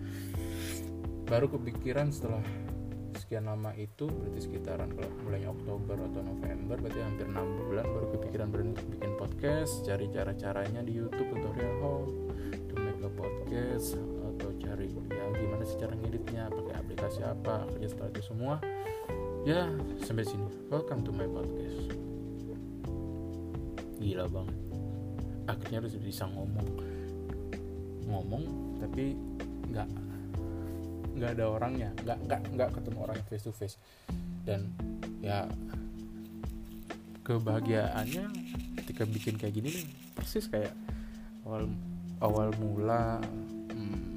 baru 1.25 1.49
kepikiran 1.49 2.13
setelah 2.13 2.45
sekian 3.17 3.49
lama 3.49 3.73
itu 3.73 4.05
berarti 4.05 4.45
sekitaran 4.45 4.93
kalau 4.93 5.09
mulainya 5.25 5.49
Oktober 5.49 5.97
atau 5.97 6.21
November 6.21 6.77
berarti 6.77 7.01
hampir 7.01 7.25
6 7.25 7.65
bulan 7.65 7.85
baru 7.89 8.07
kepikiran 8.13 8.47
berhenti 8.53 8.85
bikin 8.93 9.17
podcast 9.17 9.81
cari 9.81 10.05
cara-caranya 10.13 10.85
di 10.85 10.93
YouTube 10.93 11.33
tutorial 11.33 11.73
how 11.81 12.05
to 12.69 12.73
make 12.77 13.01
a 13.01 13.09
podcast 13.09 13.97
atau 13.97 14.53
cari 14.61 14.85
ya 14.85 15.25
gimana 15.33 15.65
sih 15.65 15.81
cara 15.81 15.97
ngeditnya 15.97 16.53
pakai 16.53 16.75
aplikasi 16.77 17.25
apa 17.25 17.65
kerja 17.73 17.87
setelah 17.89 18.09
itu 18.13 18.21
semua. 18.21 18.55
Ya 19.45 19.69
sampai 20.05 20.25
sini. 20.25 20.45
Welcome 20.69 21.05
to 21.05 21.11
my 21.13 21.25
podcast. 21.25 21.93
Gila 23.97 24.25
banget. 24.29 24.57
Akhirnya 25.49 25.77
harus 25.81 25.97
bisa 25.97 26.29
ngomong. 26.29 26.67
Ngomong 28.05 28.43
tapi 28.81 29.17
nggak 29.73 30.04
nggak 31.15 31.31
ada 31.39 31.45
orangnya 31.47 31.89
nggak 32.03 32.17
nggak 32.27 32.41
nggak 32.53 32.69
ketemu 32.75 32.97
orangnya 32.99 33.25
face 33.31 33.45
to 33.47 33.51
face 33.55 33.75
dan 34.43 34.67
ya 35.23 35.47
kebahagiaannya 37.25 38.25
ketika 38.83 39.03
bikin 39.09 39.39
kayak 39.39 39.55
gini 39.57 39.69
nih 39.81 39.87
persis 40.13 40.45
kayak 40.45 40.75
awal 41.47 41.65
awal 42.21 42.49
mula 42.61 43.17
hmm, 43.73 44.15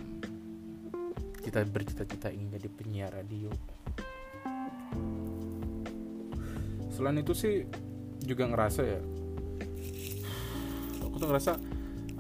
kita 1.49 1.65
bercita-cita 1.65 2.29
ingin 2.29 2.61
jadi 2.61 2.69
penyiar 2.69 3.11
radio. 3.17 3.49
Selain 6.93 7.17
itu 7.17 7.33
sih 7.33 7.65
juga 8.21 8.45
ngerasa 8.45 8.81
ya 8.85 9.01
aku 11.01 11.15
tuh 11.17 11.29
ngerasa 11.33 11.53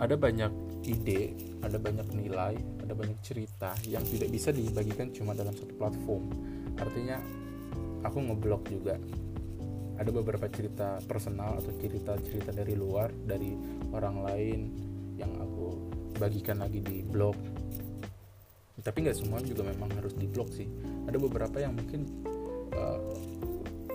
ada 0.00 0.14
banyak 0.16 0.52
ide 0.88 1.36
ada 1.62 1.76
banyak 1.76 2.08
nilai 2.14 2.54
ada 2.88 2.94
banyak 2.96 3.18
cerita 3.20 3.76
yang 3.84 4.00
tidak 4.06 4.32
bisa 4.32 4.48
dibagikan 4.48 5.12
cuma 5.12 5.36
dalam 5.36 5.52
satu 5.52 5.76
platform. 5.76 6.24
Artinya 6.80 7.20
aku 8.00 8.18
ngeblok 8.24 8.64
juga. 8.72 8.96
Ada 9.98 10.14
beberapa 10.14 10.46
cerita 10.48 11.02
personal 11.04 11.58
atau 11.58 11.74
cerita-cerita 11.76 12.54
dari 12.54 12.72
luar 12.78 13.10
dari 13.12 13.52
orang 13.90 14.24
lain 14.24 14.60
yang 15.18 15.34
aku 15.36 15.74
bagikan 16.16 16.62
lagi 16.62 16.80
di 16.80 17.02
blog. 17.04 17.34
Tapi 18.78 19.04
nggak 19.04 19.18
semua 19.20 19.42
juga 19.42 19.66
memang 19.66 19.90
harus 19.98 20.14
di 20.14 20.30
blog 20.30 20.48
sih. 20.54 20.70
Ada 21.04 21.18
beberapa 21.18 21.58
yang 21.60 21.74
mungkin 21.74 22.06
uh, 22.72 23.02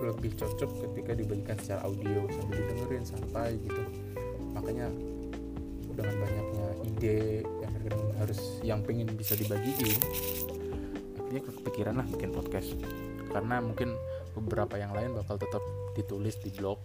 lebih 0.04 0.36
cocok 0.36 0.70
ketika 0.86 1.16
dibagikan 1.16 1.56
secara 1.58 1.88
audio 1.88 2.28
sambil 2.36 2.62
didengerin 2.62 3.06
sampai 3.08 3.56
gitu. 3.64 3.84
Makanya 4.54 4.92
dengan 5.94 6.16
banyaknya 6.20 6.68
ide 6.84 7.48
harus 8.24 8.40
yang 8.64 8.80
pengen 8.88 9.12
bisa 9.14 9.36
dibagiin. 9.36 10.00
Akhirnya 11.20 11.44
kepikiran 11.44 12.00
lah 12.00 12.08
bikin 12.08 12.32
podcast. 12.32 12.72
Karena 13.30 13.60
mungkin 13.60 13.92
beberapa 14.34 14.80
yang 14.80 14.96
lain 14.96 15.12
bakal 15.14 15.38
tetap 15.38 15.62
ditulis 15.94 16.40
di 16.40 16.50
blog. 16.56 16.80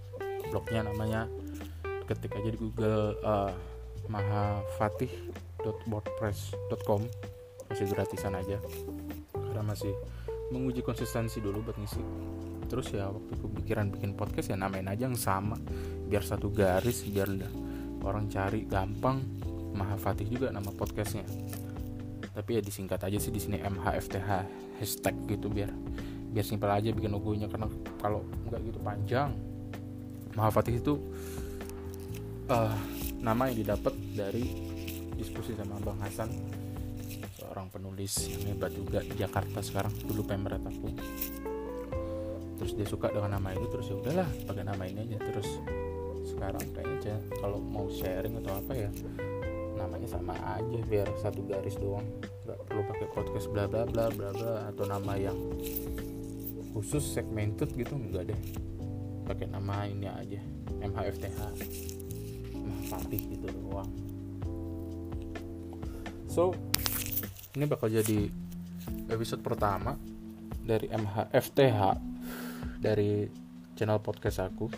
Blognya 0.50 0.82
namanya 0.90 1.30
ketik 2.08 2.32
aja 2.34 2.50
di 2.50 2.58
Google 2.58 3.14
uh, 3.22 3.52
mahafatih.wordpress.com 4.08 7.02
masih 7.68 7.84
gratisan 7.92 8.32
aja. 8.34 8.56
Karena 9.32 9.62
masih 9.62 9.94
menguji 10.48 10.80
konsistensi 10.80 11.44
dulu 11.44 11.60
buat 11.60 11.76
ngisi. 11.76 12.00
Terus 12.68 12.92
ya 12.92 13.08
waktu 13.08 13.32
kepikiran 13.36 13.92
bikin 13.92 14.16
podcast 14.16 14.52
ya 14.52 14.56
namain 14.56 14.88
aja 14.88 15.08
yang 15.08 15.16
sama. 15.16 15.56
Biar 16.08 16.24
satu 16.24 16.48
garis 16.48 17.04
biar 17.04 17.28
orang 18.04 18.28
cari 18.32 18.64
gampang 18.64 19.20
Mahafatih 19.74 20.26
juga 20.28 20.48
nama 20.54 20.68
podcastnya. 20.72 21.26
Tapi 22.32 22.58
ya 22.58 22.60
disingkat 22.62 23.02
aja 23.02 23.18
sih 23.18 23.34
di 23.34 23.40
sini 23.42 23.58
MHFTH 23.58 24.28
hashtag 24.78 25.14
gitu 25.26 25.50
biar 25.50 25.74
biar 26.28 26.46
simpel 26.46 26.70
aja 26.70 26.94
bikin 26.94 27.10
logonya. 27.10 27.50
Karena 27.50 27.66
kalau 27.98 28.22
nggak 28.48 28.60
gitu 28.68 28.78
panjang. 28.80 29.34
Mahafatih 30.36 30.78
itu 30.78 30.94
uh, 32.46 32.74
nama 33.18 33.50
yang 33.50 33.66
didapat 33.66 33.94
dari 34.14 34.44
diskusi 35.18 35.58
sama 35.58 35.82
Bang 35.82 35.98
Hasan 35.98 36.30
seorang 37.34 37.74
penulis 37.74 38.30
yang 38.30 38.54
hebat 38.54 38.70
juga 38.70 39.02
di 39.02 39.14
Jakarta 39.18 39.58
sekarang. 39.58 39.90
Dulu 40.06 40.22
pemret 40.22 40.62
aku. 40.62 40.94
Terus 42.58 42.72
dia 42.74 42.86
suka 42.86 43.10
dengan 43.10 43.38
nama 43.38 43.54
itu 43.54 43.66
terus 43.70 43.86
ya 43.90 43.96
udahlah 43.98 44.28
pakai 44.46 44.62
nama 44.62 44.82
ini 44.86 45.10
aja. 45.10 45.18
Terus 45.26 45.48
sekarang 46.28 46.62
kayaknya 46.70 47.16
kalau 47.40 47.58
mau 47.58 47.90
sharing 47.90 48.38
atau 48.44 48.52
apa 48.62 48.72
ya 48.76 48.90
namanya 49.88 50.08
sama 50.12 50.36
aja 50.36 50.78
biar 50.84 51.08
satu 51.16 51.40
garis 51.48 51.80
doang. 51.80 52.04
Nggak 52.44 52.58
perlu 52.68 52.82
pakai 52.92 53.08
podcast 53.16 53.48
bla 53.48 53.64
bla 53.64 53.88
bla 53.88 54.12
bla 54.12 54.28
bla 54.36 54.68
atau 54.68 54.84
nama 54.84 55.16
yang 55.16 55.40
khusus 56.76 57.00
segmented 57.16 57.72
gitu 57.72 57.96
enggak 57.96 58.28
deh. 58.28 58.40
Pakai 59.24 59.48
nama 59.48 59.88
ini 59.88 60.04
aja 60.04 60.40
MHFTH 60.84 61.40
Fatih 62.92 63.22
gitu 63.32 63.48
doang. 63.48 63.88
So 66.28 66.52
ini 67.56 67.64
bakal 67.64 67.88
jadi 67.88 68.28
episode 69.08 69.40
pertama 69.40 69.96
dari 70.60 70.92
MHFTH 70.92 71.80
dari 72.76 73.24
channel 73.72 74.04
podcast 74.04 74.44
aku 74.44 74.68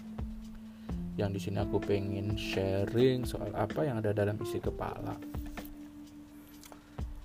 yang 1.20 1.36
di 1.36 1.40
sini 1.40 1.60
aku 1.60 1.76
pengen 1.76 2.32
sharing 2.34 3.28
soal 3.28 3.52
apa 3.52 3.84
yang 3.84 4.00
ada 4.00 4.16
dalam 4.16 4.40
isi 4.40 4.56
kepala. 4.56 5.12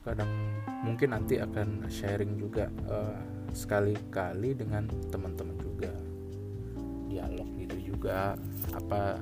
Kadang 0.03 0.29
mungkin 0.83 1.15
nanti 1.15 1.39
akan 1.39 1.87
sharing 1.87 2.35
juga 2.37 2.67
uh, 2.91 3.17
sekali-kali 3.55 4.53
dengan 4.53 4.85
teman-teman 5.09 5.57
juga. 5.57 5.91
Dialog 7.07 7.49
gitu 7.57 7.95
juga 7.95 8.35
apa 8.75 9.17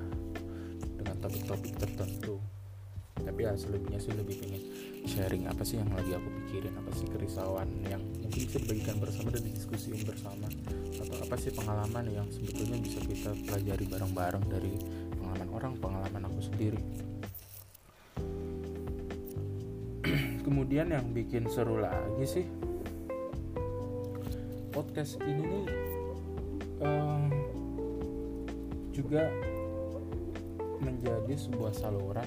dengan 0.98 1.16
topik-topik 1.22 1.78
tertentu 1.78 2.42
tapi 3.24 3.48
ya 3.48 3.56
selebihnya 3.56 4.00
sih 4.00 4.14
lebih 4.14 4.36
pengen 4.44 4.62
sharing 5.08 5.48
apa 5.48 5.64
sih 5.64 5.80
yang 5.80 5.90
lagi 5.96 6.12
aku 6.16 6.28
pikirin 6.44 6.76
apa 6.76 6.92
sih 6.96 7.08
kerisauan 7.08 7.68
yang 7.88 8.04
mungkin 8.04 8.40
bisa 8.48 8.60
dibagikan 8.60 8.96
bersama 9.00 9.28
dan 9.32 9.44
didiskusiin 9.48 10.04
bersama. 10.04 10.48
Atau 11.00 11.16
apa 11.20 11.36
sih 11.40 11.52
pengalaman 11.52 12.06
yang 12.12 12.28
sebetulnya 12.32 12.78
bisa 12.80 13.00
kita 13.04 13.32
pelajari 13.48 13.86
bareng-bareng 13.88 14.44
dari 14.48 14.74
pengalaman 15.16 15.50
orang 15.52 15.74
pengalaman 15.80 16.24
aku 16.28 16.40
sendiri. 16.44 16.82
Kemudian 20.46 20.92
yang 20.92 21.12
bikin 21.16 21.48
seru 21.48 21.80
lagi 21.80 22.28
sih 22.28 22.46
podcast 24.74 25.22
ini 25.22 25.44
nih 25.46 25.66
um, 26.82 27.30
juga 28.90 29.30
menjadi 30.82 31.38
sebuah 31.38 31.72
saluran 31.78 32.26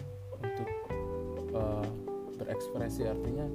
berekspresi 2.76 3.08
artinya 3.08 3.48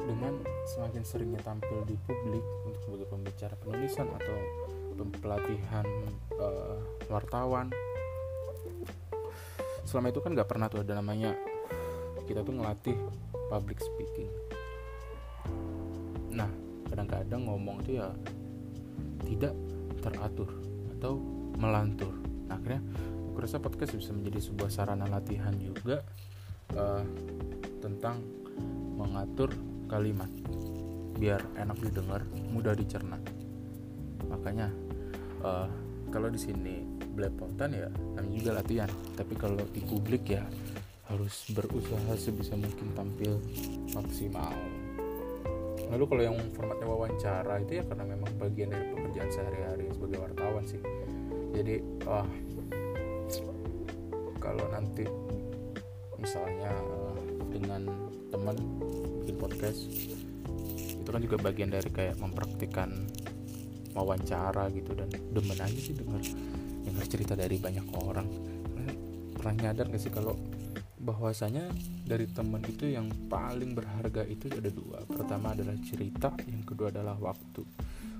dengan 0.00 0.40
semakin 0.64 1.02
seringnya 1.04 1.40
tampil 1.44 1.84
di 1.84 1.92
publik 2.08 2.40
untuk 2.64 2.80
sebagai 2.88 3.06
pembicara 3.12 3.54
penulisan 3.60 4.08
atau 4.16 4.36
pelatihan 5.20 5.84
uh, 6.40 6.80
wartawan. 7.12 7.68
Selama 9.84 10.08
itu 10.08 10.24
kan 10.24 10.32
nggak 10.32 10.48
pernah 10.48 10.72
tuh 10.72 10.80
ada 10.80 10.96
namanya 10.96 11.36
kita 12.24 12.40
tuh 12.40 12.56
ngelatih 12.56 12.96
public 13.52 13.78
speaking. 13.84 14.32
Nah 16.32 16.48
kadang-kadang 16.88 17.44
ngomong 17.44 17.84
itu 17.84 18.00
ya 18.00 18.08
tidak 19.28 19.52
teratur 20.00 20.48
atau 20.96 21.20
melantur. 21.60 22.16
Nah, 22.48 22.56
akhirnya 22.56 22.80
aku 23.28 23.36
rasa 23.36 23.60
podcast 23.60 23.92
bisa 23.92 24.16
menjadi 24.16 24.48
sebuah 24.48 24.70
sarana 24.72 25.04
latihan 25.12 25.52
juga 25.60 26.00
uh, 26.72 27.04
tentang 27.84 28.45
mengatur 28.96 29.52
kalimat 29.86 30.28
biar 31.16 31.40
enak 31.56 31.78
didengar 31.80 32.24
mudah 32.52 32.72
dicerna. 32.76 33.16
Makanya 34.28 34.68
uh, 35.44 35.68
kalau 36.10 36.28
di 36.32 36.40
sini 36.40 36.84
belepotan 37.16 37.72
ya 37.72 37.88
namanya 38.16 38.36
juga 38.36 38.52
latihan. 38.60 38.90
Tapi 39.16 39.34
kalau 39.36 39.60
di 39.72 39.80
publik 39.84 40.32
ya 40.32 40.44
harus 41.06 41.46
berusaha 41.54 42.12
sebisa 42.18 42.58
mungkin 42.58 42.92
tampil 42.92 43.38
maksimal. 43.94 44.52
Lalu 45.86 46.04
kalau 46.10 46.22
yang 46.26 46.36
formatnya 46.50 46.86
wawancara 46.90 47.62
itu 47.62 47.78
ya 47.78 47.84
karena 47.86 48.04
memang 48.10 48.32
bagian 48.42 48.74
dari 48.74 48.90
pekerjaan 48.90 49.30
sehari-hari 49.30 49.86
sebagai 49.94 50.18
wartawan 50.18 50.64
sih. 50.66 50.82
Jadi 51.54 51.78
uh, 52.10 52.26
kalau 54.42 54.66
nanti 54.70 55.06
misalnya 56.18 56.74
uh, 56.74 57.18
dengan 57.54 57.86
teman 58.34 58.56
podcast. 59.38 59.80
Itu 60.96 61.08
kan 61.08 61.22
juga 61.22 61.38
bagian 61.38 61.70
dari 61.70 61.88
kayak 61.92 62.18
mempraktikkan 62.18 63.06
wawancara 63.96 64.68
gitu 64.76 64.92
dan 64.92 65.08
demen 65.08 65.56
aja 65.56 65.80
sih 65.80 65.96
dengar 65.96 66.20
dengar 66.84 67.04
cerita 67.08 67.32
dari 67.32 67.56
banyak 67.56 67.86
orang. 68.04 68.28
Pernah 69.36 69.54
nyadar 69.68 69.88
gak 69.88 70.02
sih 70.02 70.12
kalau 70.12 70.36
bahwasanya 70.96 71.70
dari 72.02 72.26
teman 72.26 72.60
itu 72.66 72.90
yang 72.90 73.06
paling 73.30 73.72
berharga 73.78 74.26
itu 74.26 74.50
ada 74.50 74.68
dua? 74.68 75.06
Pertama 75.06 75.54
adalah 75.54 75.78
cerita 75.86 76.34
yang 76.44 76.66
kedua 76.66 76.90
adalah 76.90 77.14
waktu. 77.16 77.62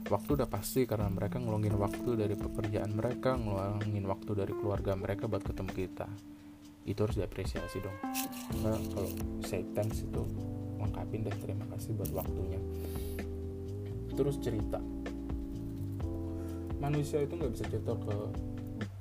Waktu 0.06 0.38
udah 0.38 0.46
pasti 0.46 0.86
karena 0.86 1.10
mereka 1.10 1.42
ngeluangin 1.42 1.74
waktu 1.82 2.10
dari 2.14 2.38
pekerjaan 2.38 2.94
mereka 2.94 3.34
ngeluangin 3.34 4.06
waktu 4.06 4.30
dari 4.38 4.54
keluarga 4.54 4.94
mereka 4.94 5.26
buat 5.26 5.42
ketemu 5.42 5.72
kita. 5.74 6.06
Itu 6.86 7.02
harus 7.02 7.18
diapresiasi 7.18 7.82
dong. 7.82 7.98
Karena 8.54 8.78
kalau 8.94 9.10
say 9.42 9.66
thanks 9.74 10.06
itu 10.06 10.22
lengkapin 10.86 11.26
deh. 11.26 11.36
Terima 11.42 11.66
kasih 11.74 11.92
buat 11.98 12.10
waktunya. 12.14 12.60
Terus 14.14 14.36
cerita. 14.40 14.80
Manusia 16.80 17.20
itu 17.24 17.34
nggak 17.36 17.52
bisa 17.52 17.64
cerita 17.66 17.92
ke 17.98 18.16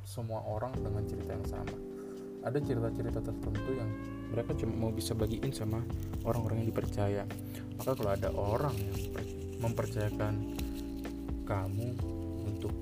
semua 0.05 0.41
orang 0.45 0.73
dengan 0.79 1.03
cerita 1.05 1.31
yang 1.37 1.47
sama. 1.47 1.77
Ada 2.45 2.61
cerita-cerita 2.61 3.19
tertentu 3.21 3.71
yang 3.73 3.89
mereka 4.29 4.53
cuma 4.57 4.73
mau 4.75 4.91
bisa 4.93 5.17
bagiin 5.17 5.53
sama 5.53 5.81
orang-orang 6.25 6.65
yang 6.65 6.69
dipercaya. 6.73 7.23
Maka 7.77 7.91
kalau 7.97 8.11
ada 8.13 8.29
orang 8.33 8.75
yang 8.75 8.95
mempercayakan 9.61 10.33
kamu 11.45 11.89
untuk 12.45 12.73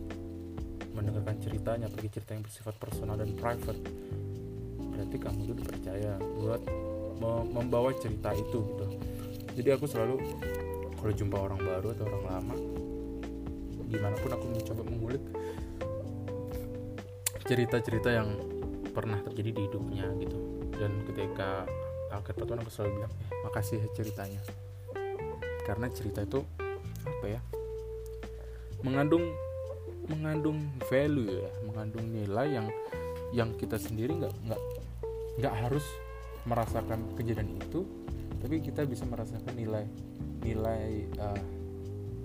mendengarkan 0.93 1.35
ceritanya 1.41 1.87
pergi 1.89 2.09
cerita 2.19 2.31
yang 2.37 2.43
bersifat 2.45 2.75
personal 2.77 3.17
dan 3.17 3.33
private 3.33 3.81
berarti 4.93 5.17
kamu 5.17 5.39
itu 5.49 5.53
dipercaya 5.57 6.11
buat 6.37 6.61
membawa 7.49 7.89
cerita 7.95 8.31
itu 8.35 8.59
gitu. 8.63 8.85
Jadi 9.53 9.69
aku 9.73 9.85
selalu 9.85 10.19
kalau 10.97 11.13
jumpa 11.13 11.37
orang 11.37 11.61
baru 11.61 11.87
atau 11.93 12.05
orang 12.09 12.25
lama 12.25 12.55
gimana 13.93 14.15
pun 14.17 14.31
aku 14.33 14.45
mencoba 14.49 14.81
mengulik 14.89 15.23
cerita-cerita 17.45 18.09
yang 18.09 18.33
pernah 18.95 19.21
terjadi 19.21 19.51
di 19.53 19.61
hidupnya 19.69 20.07
gitu. 20.17 20.37
Dan 20.73 21.05
ketika 21.05 21.69
akhir 22.09 22.33
pertemuan 22.33 22.65
aku 22.65 22.71
selalu 22.73 23.03
bilang 23.03 23.13
eh, 23.13 23.39
makasih 23.45 23.77
ya 23.83 23.87
ceritanya. 23.93 24.41
Karena 25.63 25.87
cerita 25.93 26.25
itu 26.25 26.41
apa 27.03 27.25
ya 27.27 27.41
mengandung 28.83 29.31
mengandung 30.11 30.59
value 30.91 31.39
ya 31.39 31.51
mengandung 31.63 32.03
nilai 32.11 32.47
yang 32.59 32.67
yang 33.31 33.49
kita 33.55 33.79
sendiri 33.79 34.11
nggak 34.11 34.35
nggak 34.43 34.61
nggak 35.39 35.53
harus 35.55 35.83
merasakan 36.43 37.15
kejadian 37.15 37.55
itu 37.55 37.87
tapi 38.43 38.59
kita 38.59 38.83
bisa 38.83 39.07
merasakan 39.07 39.55
nilai 39.55 39.87
nilai 40.43 41.07
uh, 41.15 41.39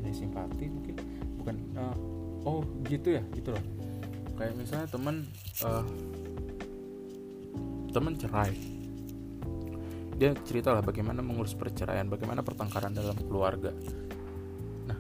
nilai 0.03 0.15
simpati 0.15 0.67
mungkin. 0.67 0.99
Bukan 1.39 1.57
uh, 1.79 1.97
oh 2.43 2.67
gitu 2.91 3.15
ya 3.15 3.23
gitu 3.31 3.55
loh. 3.55 3.65
Kayak 4.35 4.59
misalnya 4.59 4.87
teman 4.91 5.23
uh, 5.63 5.87
teman 7.95 8.19
cerai. 8.19 8.55
Dia 10.19 10.35
cerita 10.43 10.75
lah 10.75 10.83
bagaimana 10.83 11.23
mengurus 11.23 11.55
perceraian 11.55 12.11
bagaimana 12.11 12.43
pertengkaran 12.43 12.91
dalam 12.91 13.15
keluarga. 13.23 13.71
Nah 14.91 14.99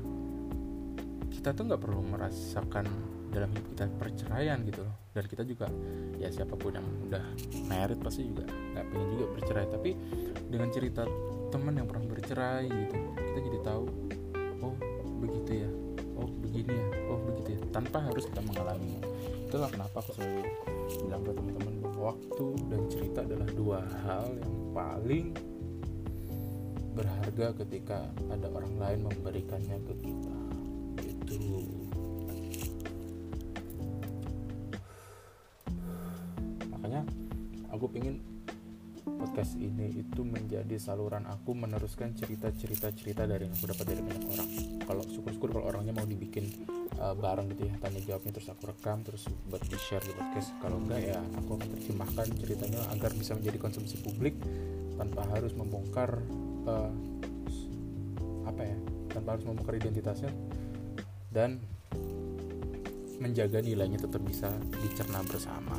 kita 1.34 1.50
tuh 1.50 1.66
nggak 1.66 1.82
perlu 1.82 2.06
merasakan 2.06 2.86
dalam 3.28 3.48
hidup 3.52 3.66
kita 3.76 3.84
perceraian 3.96 4.58
gitu 4.64 4.80
loh. 4.84 4.94
Dan 5.12 5.24
kita 5.28 5.42
juga 5.44 5.66
ya 6.16 6.28
siapa 6.32 6.54
pun 6.56 6.76
yang 6.76 6.86
udah 7.08 7.24
married 7.68 8.00
pasti 8.00 8.28
juga 8.28 8.44
nggak 8.48 8.84
pengen 8.88 9.08
juga 9.16 9.26
bercerai. 9.36 9.66
Tapi 9.68 9.90
dengan 10.48 10.68
cerita 10.72 11.02
teman 11.48 11.74
yang 11.76 11.86
pernah 11.88 12.04
bercerai 12.08 12.68
gitu 12.68 12.96
kita 13.16 13.38
jadi 13.40 13.58
tahu 13.64 13.84
oh 14.64 14.74
begitu 15.20 15.50
ya. 15.64 15.70
Oh 16.18 16.28
begini 16.42 16.72
ya. 16.72 16.86
Oh 17.12 17.18
begitu 17.22 17.48
ya. 17.56 17.60
Tanpa 17.70 18.04
harus 18.04 18.24
kita 18.26 18.40
mengalaminya 18.44 19.02
itulah 19.48 19.72
kenapa 19.72 20.04
aku 20.04 20.12
selalu 20.12 20.44
bilang 21.08 21.24
ke 21.24 21.32
teman-teman 21.32 21.74
bahwa 21.80 22.12
waktu 22.12 22.46
dan 22.68 22.82
cerita 22.92 23.18
adalah 23.24 23.48
dua 23.56 23.80
hal 24.04 24.28
yang 24.36 24.54
paling 24.76 25.26
berharga 26.92 27.56
ketika 27.64 27.98
ada 28.28 28.46
orang 28.52 28.74
lain 28.76 29.00
memberikannya 29.08 29.78
ke 29.88 29.94
kita. 30.04 30.36
Gitu 31.00 31.87
aku 37.78 37.94
pingin 37.94 38.18
podcast 39.08 39.54
ini 39.56 40.02
itu 40.02 40.26
menjadi 40.26 40.76
saluran 40.76 41.24
aku 41.30 41.54
meneruskan 41.54 42.12
cerita-cerita 42.12 42.90
cerita 42.90 43.22
dari 43.24 43.46
yang 43.46 43.54
aku 43.54 43.70
dapat 43.70 43.86
dari 43.94 44.02
banyak 44.04 44.24
orang. 44.28 44.48
Kalau 44.82 45.02
syukur-syukur 45.06 45.48
kalau 45.54 45.64
orangnya 45.70 45.94
mau 45.96 46.04
dibikin 46.04 46.44
uh, 46.98 47.14
bareng 47.14 47.54
gitu 47.54 47.70
ya 47.70 47.74
tanya 47.80 48.00
jawabnya 48.04 48.32
terus 48.36 48.48
aku 48.50 48.62
rekam 48.68 48.98
terus 49.06 49.30
buat 49.48 49.62
di 49.62 49.78
share 49.78 50.04
di 50.04 50.12
podcast. 50.12 50.52
Kalau 50.58 50.76
enggak 50.82 51.00
ya 51.06 51.18
aku 51.38 51.50
akan 51.56 51.68
terjemahkan 51.78 52.26
ceritanya 52.36 52.80
agar 52.92 53.10
bisa 53.14 53.32
menjadi 53.38 53.58
konsumsi 53.62 53.96
publik 54.02 54.34
tanpa 54.98 55.22
harus 55.30 55.54
membongkar 55.54 56.18
uh, 56.66 56.90
apa 58.44 58.62
ya 58.66 58.76
tanpa 59.14 59.38
harus 59.38 59.46
membongkar 59.46 59.78
identitasnya 59.78 60.34
dan 61.30 61.62
menjaga 63.18 63.58
nilainya 63.62 63.98
tetap 63.98 64.22
bisa 64.22 64.50
dicerna 64.78 65.22
bersama 65.26 65.74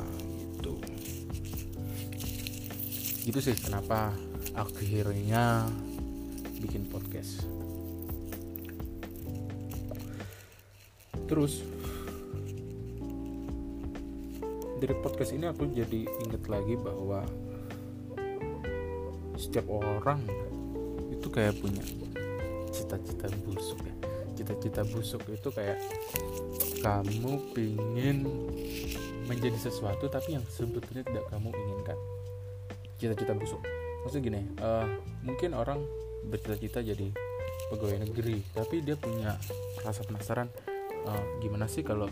gitu 3.30 3.46
sih 3.46 3.54
kenapa 3.62 4.10
akhirnya 4.58 5.62
bikin 6.58 6.82
podcast. 6.90 7.46
Terus 11.30 11.62
dari 14.82 14.98
podcast 14.98 15.30
ini 15.30 15.46
aku 15.46 15.62
jadi 15.70 16.10
inget 16.26 16.42
lagi 16.50 16.74
bahwa 16.74 17.22
setiap 19.38 19.70
orang 19.70 20.26
itu 21.14 21.30
kayak 21.30 21.54
punya 21.62 21.86
cita-cita 22.74 23.30
busuk 23.46 23.78
ya. 23.86 23.94
Cita-cita 24.42 24.82
busuk 24.90 25.22
itu 25.30 25.54
kayak 25.54 25.78
kamu 26.82 27.38
pingin 27.54 28.26
menjadi 29.30 29.70
sesuatu 29.70 30.10
tapi 30.10 30.34
yang 30.34 30.42
sebetulnya 30.50 31.06
tidak 31.06 31.30
kamu 31.30 31.54
inginkan 31.54 31.94
cita-cita 33.00 33.32
busuk 33.32 33.64
maksudnya 34.04 34.22
gini 34.28 34.40
uh, 34.60 34.86
mungkin 35.24 35.56
orang 35.56 35.80
bercita-cita 36.28 36.84
jadi 36.84 37.08
pegawai 37.72 38.04
negeri 38.04 38.44
tapi 38.52 38.84
dia 38.84 39.00
punya 39.00 39.40
rasa 39.80 40.04
penasaran 40.04 40.52
uh, 41.08 41.24
gimana 41.40 41.64
sih 41.64 41.80
kalau 41.80 42.08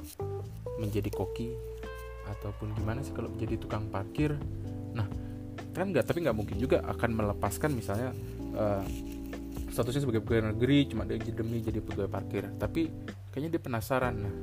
menjadi 0.78 1.10
koki? 1.10 1.52
Ataupun 2.28 2.76
gimana 2.76 3.02
sih 3.02 3.12
kalau 3.12 3.28
menjadi 3.32 3.58
tukang 3.58 3.90
parkir? 3.90 4.36
Nah 4.94 5.08
kan 5.74 5.94
nggak 5.94 6.06
tapi 6.10 6.26
nggak 6.26 6.36
mungkin 6.36 6.56
juga 6.58 6.82
akan 6.86 7.10
melepaskan 7.14 7.70
misalnya 7.74 8.10
uh, 8.56 8.82
statusnya 9.70 10.06
sebagai 10.06 10.22
pegawai 10.26 10.54
negeri 10.56 10.90
cuma 10.90 11.06
dia 11.06 11.18
demi 11.18 11.60
jadi 11.60 11.82
pegawai 11.82 12.08
parkir. 12.08 12.46
Tapi 12.56 12.88
kayaknya 13.34 13.58
dia 13.58 13.62
penasaran. 13.62 14.14
Nah 14.16 14.34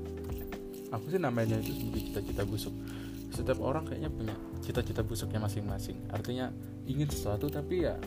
aku 0.94 1.12
sih 1.12 1.20
namanya 1.20 1.60
itu 1.60 1.74
sebagai 1.76 2.02
cita-cita 2.12 2.44
busuk 2.46 2.74
setiap 3.36 3.60
orang 3.60 3.84
kayaknya 3.84 4.08
punya 4.08 4.36
cita-cita 4.64 5.04
busuknya 5.04 5.44
masing-masing. 5.44 6.08
Artinya 6.10 6.50
ingin 6.88 7.12
sesuatu 7.12 7.52
tapi 7.52 7.84
ya 7.84 8.00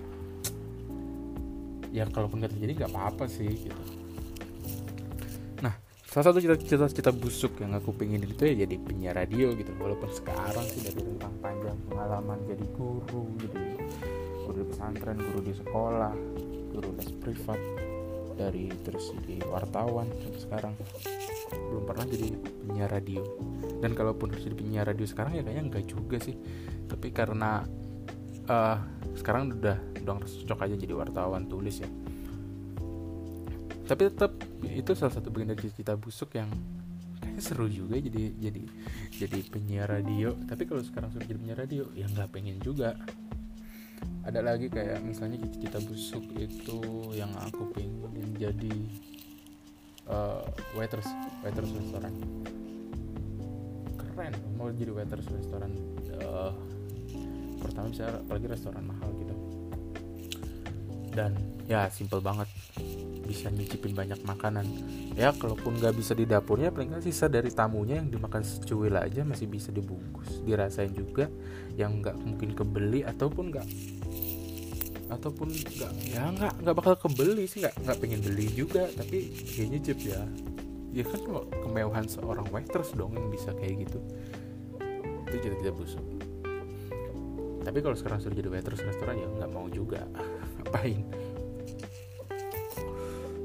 ya 1.92 2.04
kalaupun 2.08 2.40
nggak 2.40 2.52
terjadi 2.56 2.72
nggak 2.84 2.92
apa-apa 2.92 3.28
sih 3.28 3.48
gitu. 3.48 3.82
Nah 5.60 5.76
salah 6.08 6.32
satu 6.32 6.40
cita-cita 6.40 7.12
busuk 7.12 7.60
yang 7.60 7.76
aku 7.76 7.92
pengen 7.92 8.24
itu 8.24 8.44
ya 8.48 8.64
jadi 8.64 8.74
penyiar 8.80 9.14
radio 9.20 9.52
gitu. 9.52 9.72
Walaupun 9.76 10.08
sekarang 10.12 10.64
sih 10.68 10.80
dari 10.80 11.00
tentang 11.00 11.34
panjang 11.44 11.76
pengalaman 11.88 12.38
jadi 12.48 12.64
guru 12.72 13.24
jadi 13.40 13.62
guru 14.44 14.56
di 14.56 14.66
pesantren 14.72 15.18
guru 15.20 15.40
di 15.44 15.52
sekolah 15.52 16.14
guru 16.72 16.88
les 16.96 17.10
privat. 17.20 17.60
Dari 18.38 18.70
terus 18.86 19.10
jadi 19.18 19.42
wartawan 19.50 20.06
sampai 20.14 20.38
sekarang 20.38 20.72
belum 21.52 21.84
pernah 21.84 22.06
jadi 22.08 22.28
penyiar 22.66 22.90
radio. 22.92 23.22
Dan 23.78 23.94
kalaupun 23.94 24.34
harus 24.34 24.44
jadi 24.44 24.56
penyiar 24.58 24.84
radio 24.88 25.06
sekarang 25.06 25.38
ya 25.38 25.42
kayaknya 25.46 25.64
enggak 25.70 25.84
juga 25.88 26.16
sih. 26.20 26.36
Tapi 26.88 27.08
karena 27.14 27.64
uh, 28.48 28.78
sekarang 29.14 29.54
udah 29.54 29.76
udah 30.02 30.14
cocok 30.24 30.64
aja 30.64 30.74
jadi 30.74 30.94
wartawan 30.96 31.46
tulis 31.46 31.84
ya. 31.84 31.90
Tapi 33.88 34.02
tetap 34.12 34.36
itu 34.68 34.92
salah 34.92 35.14
satu 35.16 35.32
bagian 35.32 35.56
dari 35.56 35.72
cita 35.72 35.96
busuk 35.96 36.36
yang 36.36 36.52
kayaknya 37.20 37.40
seru 37.40 37.66
juga 37.72 37.96
jadi 37.96 38.36
jadi 38.36 38.62
jadi 39.16 39.38
penyiar 39.48 39.88
radio. 39.88 40.36
Tapi 40.44 40.68
kalau 40.68 40.84
sekarang 40.84 41.12
sudah 41.12 41.24
jadi 41.24 41.38
penyiar 41.40 41.58
radio 41.60 41.84
ya 41.96 42.04
nggak 42.08 42.28
pengen 42.32 42.60
juga. 42.60 42.96
Ada 44.28 44.44
lagi 44.44 44.68
kayak 44.68 45.00
misalnya 45.00 45.40
cita-cita 45.48 45.80
busuk 45.88 46.24
itu 46.36 46.78
yang 47.16 47.32
aku 47.40 47.72
pengen 47.72 48.36
jadi 48.36 48.76
uh, 50.08 50.42
waiters 50.74 51.06
waiters 51.44 51.70
restoran. 51.72 52.12
Keren 53.96 54.34
mau 54.58 54.72
jadi 54.72 54.92
waiters 54.92 55.26
restoran. 55.30 55.70
Uh, 56.18 56.52
pertama 57.62 57.90
bisa 57.92 58.10
apalagi 58.10 58.46
restoran 58.50 58.84
mahal 58.84 59.08
gitu. 59.20 59.34
Dan 61.14 61.34
ya 61.66 61.86
simple 61.92 62.22
banget. 62.22 62.48
Bisa 63.28 63.52
nyicipin 63.52 63.92
banyak 63.92 64.24
makanan. 64.24 64.64
Ya 65.12 65.34
kalaupun 65.36 65.76
nggak 65.76 65.94
bisa 65.98 66.16
di 66.16 66.24
dapurnya 66.24 66.72
paling 66.72 66.94
nggak 66.94 67.04
sisa 67.04 67.28
dari 67.28 67.52
tamunya 67.52 68.00
yang 68.00 68.08
dimakan 68.08 68.40
secuil 68.40 68.96
aja 68.96 69.26
masih 69.26 69.50
bisa 69.50 69.68
dibungkus 69.68 70.40
dirasain 70.46 70.94
juga 70.94 71.28
yang 71.76 72.00
nggak 72.00 72.16
mungkin 72.24 72.56
kebeli 72.56 73.04
ataupun 73.04 73.52
nggak 73.52 73.66
ataupun 75.08 75.48
nggak 75.52 75.92
ya 76.12 76.28
nggak 76.28 76.52
nggak 76.64 76.76
bakal 76.76 76.94
kebeli 76.96 77.48
sih 77.48 77.64
nggak 77.64 77.74
nggak 77.84 77.96
pengen 78.00 78.20
beli 78.20 78.46
juga. 78.52 78.86
Tapi 78.92 79.32
kayaknya 79.56 79.78
chip 79.82 80.00
ya. 80.04 80.20
Ya 80.92 81.04
kan 81.04 81.20
kalau 81.20 81.42
kemewahan 81.64 82.06
seorang 82.08 82.48
waiters 82.48 82.96
dong 82.96 83.12
yang 83.16 83.28
bisa 83.28 83.52
kayak 83.56 83.88
gitu. 83.88 84.00
Itu 85.28 85.36
jadi 85.40 85.56
tidak 85.60 85.74
busuk. 85.76 86.04
Tapi 87.64 87.78
kalau 87.84 87.96
sekarang 87.96 88.18
sudah 88.24 88.36
jadi 88.36 88.48
waiters 88.48 88.80
restoran 88.84 89.20
ya 89.20 89.28
nggak 89.28 89.50
mau 89.52 89.68
juga. 89.68 90.04
Ngapain? 90.64 91.04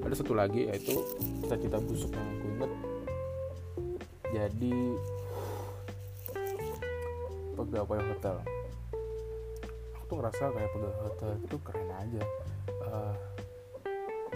Ada 0.04 0.16
satu 0.20 0.36
lagi 0.36 0.68
yaitu 0.68 1.00
cita-cita 1.44 1.80
busuk 1.80 2.12
yang 2.12 2.28
aku 2.28 2.46
inget 2.52 2.72
jadi 4.34 4.78
pegawai 7.54 8.02
hotel 8.02 8.36
tuh 10.14 10.22
ngerasa 10.22 10.54
kayak 10.54 10.72
pegawai 10.78 10.98
hotel 11.10 11.32
itu 11.42 11.56
keren 11.66 11.90
aja. 11.90 12.24
Uh, 12.86 13.14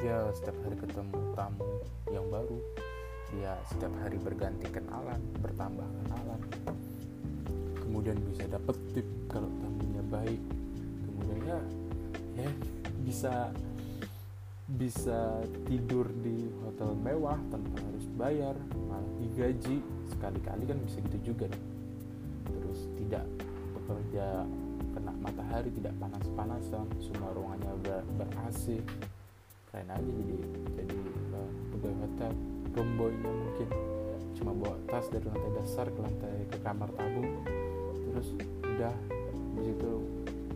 dia 0.02 0.18
setiap 0.34 0.58
hari 0.66 0.74
ketemu 0.82 1.20
tamu 1.38 1.70
yang 2.10 2.26
baru. 2.34 2.58
Dia 3.38 3.54
setiap 3.70 3.94
hari 4.02 4.18
berganti 4.18 4.66
kenalan 4.74 5.22
bertambah 5.38 5.86
kenalan. 6.02 6.42
Kemudian 7.78 8.18
bisa 8.26 8.50
dapet 8.50 8.74
tip 8.98 9.06
kalau 9.30 9.46
tamunya 9.62 10.02
baik. 10.10 10.42
Kemudian 11.06 11.40
ya 11.46 11.60
ya 12.42 12.50
bisa 13.06 13.54
bisa 14.66 15.46
tidur 15.70 16.10
di 16.26 16.50
hotel 16.66 16.98
mewah 17.06 17.38
tanpa 17.54 17.78
harus 17.86 18.06
bayar 18.18 18.58
malah 18.90 19.14
digaji. 19.22 19.86
Sekali-kali 20.10 20.66
kan 20.66 20.78
bisa 20.82 20.98
gitu 21.06 21.38
juga 21.38 21.46
nih 21.54 21.64
terus 22.48 22.80
tidak 22.98 23.26
bekerja 23.78 24.48
kena 24.98 25.14
matahari 25.22 25.70
tidak 25.78 25.94
panas-panasan 26.02 26.90
semua 26.98 27.30
ruangannya 27.38 27.70
ber, 27.86 28.02
ber 28.18 28.30
AC 28.50 28.82
keren 29.70 29.94
aja 29.94 30.10
jadi 30.10 30.38
jadi 30.74 30.98
uh, 31.38 31.52
pegawai 31.70 31.98
hotel. 32.02 32.34
Romboynya 32.74 33.30
mungkin 33.30 33.70
cuma 34.38 34.52
bawa 34.58 34.78
tas 34.90 35.06
dari 35.10 35.26
lantai 35.26 35.52
dasar 35.54 35.86
ke 35.90 36.00
lantai 36.02 36.36
ke 36.50 36.58
kamar 36.66 36.90
tamu. 36.98 37.26
Terus 38.10 38.28
udah 38.66 38.96
di 39.54 39.62
situ 39.70 39.92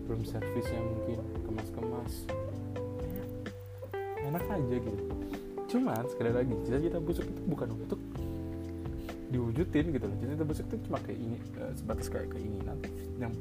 room 0.10 0.22
service-nya 0.26 0.82
mungkin 0.82 1.22
kemas-kemas. 1.46 2.14
Enak. 4.26 4.44
Aja 4.50 4.78
gitu. 4.82 5.06
Cuman 5.70 6.04
sekali 6.10 6.32
lagi 6.34 6.54
cita-cita 6.66 6.98
busuk 6.98 7.30
itu 7.30 7.42
bukan 7.46 7.78
untuk 7.78 8.02
diwujudin 9.30 9.86
gitu 9.94 10.06
loh. 10.10 10.16
Cita-cita 10.18 10.46
busuk 10.50 10.66
itu 10.66 10.78
cuma 10.90 10.98
kayak 11.06 11.20
ini 11.22 11.38
uh, 11.62 11.74
sebatas 11.78 12.10
kayak 12.10 12.30
keinginan. 12.34 12.78
Yang 13.22 13.34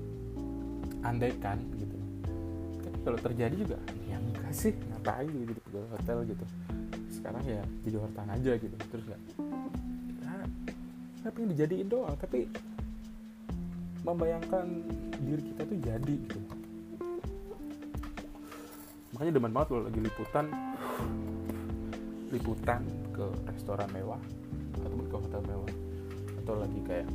andaikan 1.04 1.58
gitu. 1.76 1.96
Tapi 2.80 2.98
kalau 3.04 3.18
terjadi 3.20 3.54
juga 3.56 3.76
ya 4.08 4.16
enggak 4.20 4.52
sih 4.52 4.72
ngapain 4.74 5.30
gitu 5.30 5.52
di 5.56 5.62
pegawai 5.68 5.88
hotel 5.96 6.18
gitu. 6.28 6.44
Sekarang 7.10 7.42
ya 7.44 7.62
jadi 7.84 7.96
wartawan 8.00 8.30
aja 8.32 8.52
gitu 8.56 8.76
terus 8.90 9.06
ya, 9.08 9.18
ya 10.24 10.34
tapi 11.20 11.38
dijadiin 11.52 11.88
doang 11.88 12.16
tapi 12.16 12.48
membayangkan 14.00 14.66
diri 15.20 15.42
kita 15.52 15.62
tuh 15.68 15.78
jadi 15.84 16.14
gitu. 16.16 16.40
Makanya 19.12 19.32
demen 19.36 19.52
banget 19.52 19.68
loh 19.76 19.82
lagi 19.84 20.00
liputan 20.00 20.46
liputan 22.30 22.80
ke 23.12 23.26
restoran 23.52 23.90
mewah 23.92 24.22
ataupun 24.80 25.06
ke 25.12 25.16
hotel 25.18 25.42
mewah. 25.44 25.72
Atau 26.40 26.54
lagi 26.56 26.80
kayak 26.88 27.08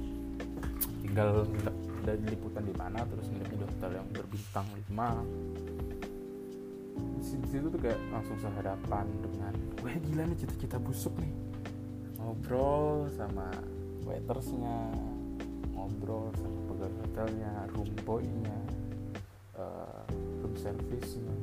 tinggal 1.02 1.50
dari 2.06 2.22
liputan 2.30 2.62
di 2.62 2.76
mana 2.78 3.02
terus 3.10 3.26
nginep 3.34 3.50
di 3.50 3.58
hotel 3.66 3.92
yang 3.98 4.08
berbintang 4.14 4.68
5 4.94 5.66
di 7.46 7.48
situ 7.52 7.68
tuh 7.68 7.82
kayak 7.82 8.00
langsung 8.10 8.38
sehadapan 8.40 9.06
dengan 9.20 9.54
wah 9.84 9.96
gila 10.08 10.24
nih 10.30 10.38
cita-cita 10.40 10.78
busuk 10.80 11.14
nih. 11.20 11.34
Ngobrol 12.18 13.12
sama 13.14 13.50
waitersnya 14.08 14.94
ngobrol 15.76 16.32
sama 16.40 16.58
pegawai 16.72 16.96
hotelnya 17.06 17.54
room 17.76 17.92
boynya 18.08 18.58
uh, 19.60 20.06
room 20.42 20.56
service-nya. 20.56 21.36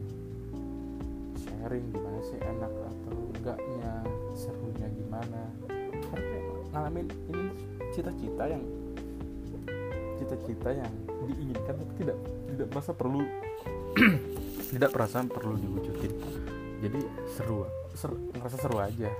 Sharing 1.38 1.87
gimana 1.92 2.20
sih 2.27 2.38
enak 2.40 2.72
atau 2.72 3.18
enggaknya 3.38 3.92
serunya 4.35 4.88
gimana. 4.90 5.42
Karena 6.11 6.40
ngalamin 6.72 7.07
ini 7.31 7.46
cita-cita 7.92 8.48
yang 8.48 8.64
cita-cita 10.33 10.73
yang 10.73 10.92
diinginkan 11.29 11.77
tapi 11.77 11.92
tidak 12.01 12.16
tidak 12.49 12.66
merasa 12.73 12.92
perlu 12.97 13.21
tidak 14.73 14.88
perasaan 14.88 15.29
perlu 15.29 15.61
diwujudin. 15.61 16.12
Jadi 16.81 17.01
seru 17.37 17.68
seru 17.92 18.16
ngerasa 18.33 18.57
seru 18.57 18.77
aja. 18.81 19.12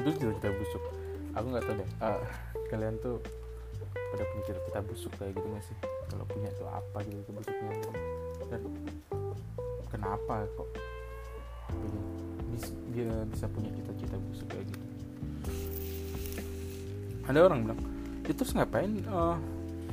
Itu 0.00 0.08
cita-cita 0.16 0.48
busuk. 0.56 0.82
Aku 1.36 1.46
nggak 1.52 1.64
tahu 1.68 1.74
deh 1.76 1.90
uh, 2.00 2.20
kalian 2.72 2.96
tuh 3.04 3.20
pada 3.92 4.24
punya 4.32 4.42
cita-cita 4.48 4.80
busuk 4.80 5.12
kayak 5.20 5.36
gitu 5.36 5.46
gak 5.52 5.64
sih? 5.68 5.76
Kalau 6.08 6.24
punya 6.24 6.48
itu 6.48 6.64
apa 6.64 6.98
gitu 7.04 7.20
itu 7.20 7.32
busuknya? 7.36 7.72
Dan 8.48 8.62
kenapa 9.92 10.48
kok 10.56 10.68
dia 12.96 13.12
bisa 13.28 13.46
punya 13.52 13.68
cita-cita 13.76 14.16
busuk 14.16 14.48
kayak 14.48 14.64
gitu? 14.72 14.86
Ada 17.28 17.46
orang 17.46 17.68
bilang 17.68 17.99
itu 18.24 18.32
terus 18.36 18.52
ngapain 18.52 19.00
uh, 19.08 19.36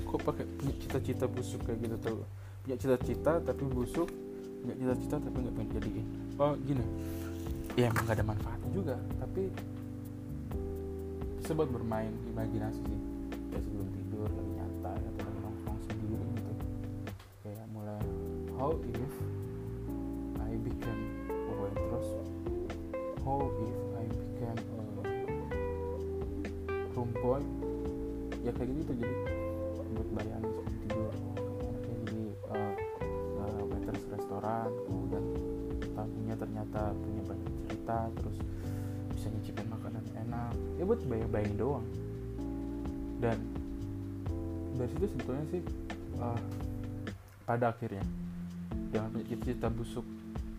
kok 0.07 0.19
pakai 0.23 0.45
punya 0.59 0.73
cita-cita 0.79 1.25
busuk 1.27 1.63
kayak 1.67 1.79
gitu 1.83 1.95
tuh 1.99 2.23
punya 2.63 2.75
cita-cita 2.79 3.39
tapi 3.43 3.63
busuk 3.67 4.07
punya 4.63 4.75
cita-cita 4.75 5.15
tapi 5.23 5.37
nggak 5.39 5.55
pengen 5.55 5.71
jadiin. 5.79 6.07
Oh 6.35 6.53
gini. 6.59 6.83
Ya 7.77 7.93
emang 7.93 8.09
gak 8.09 8.17
ada 8.19 8.25
manfaatnya 8.25 8.69
juga 8.73 8.95
tapi 9.21 9.53
sebab 11.47 11.67
bermain 11.71 12.11
imajinasi 12.33 12.81
sih. 12.83 13.01
Ya 13.55 13.59
sebelum 13.63 13.87
tidur 13.95 14.27
lagi 14.27 14.51
nyantai 14.59 14.99
atau 14.99 15.23
lagi 15.23 15.39
nongkrong 15.39 15.79
sendiri 15.87 16.25
gitu. 16.35 16.53
Kayak 17.47 17.67
mulai 17.71 18.03
how 18.59 18.71
if 18.75 19.13
I 20.43 20.51
became 20.59 21.03
a 21.31 21.53
waitress? 21.55 22.07
How 23.23 23.39
if 23.47 23.79
I 23.95 24.05
became 24.11 24.59
a 24.59 24.83
room 26.91 27.09
ya 28.47 28.51
kayak 28.55 28.71
gitu 28.79 28.91
jadi 28.95 29.15
buat 29.91 30.09
bayangin 30.15 30.51
sebelum 30.55 30.75
tidur 30.87 31.13
kayak 31.75 31.99
jadi 32.07 32.23
uh, 32.47 32.73
uh, 33.43 33.91
restoran 34.15 34.69
kemudian 34.87 35.25
tamunya 35.91 36.35
ternyata 36.39 36.81
punya 36.95 37.21
banyak 37.27 37.53
cerita 37.67 37.99
terus 38.15 38.37
bisa 39.17 39.27
nyicipin 39.33 39.67
makanan 39.67 40.03
enak. 40.13 40.53
Ya 40.77 40.83
buat 40.85 41.01
bayang-bayang 41.09 41.55
doang. 41.57 41.87
Dan 43.17 43.37
dari 44.77 44.89
situ 44.93 45.05
sebetulnya 45.09 45.45
sih 45.49 45.63
uh, 46.21 46.41
pada 47.49 47.73
akhirnya 47.73 48.05
jangan 48.93 49.09
punya 49.09 49.25
cita-cita 49.33 49.67
busuk 49.73 50.05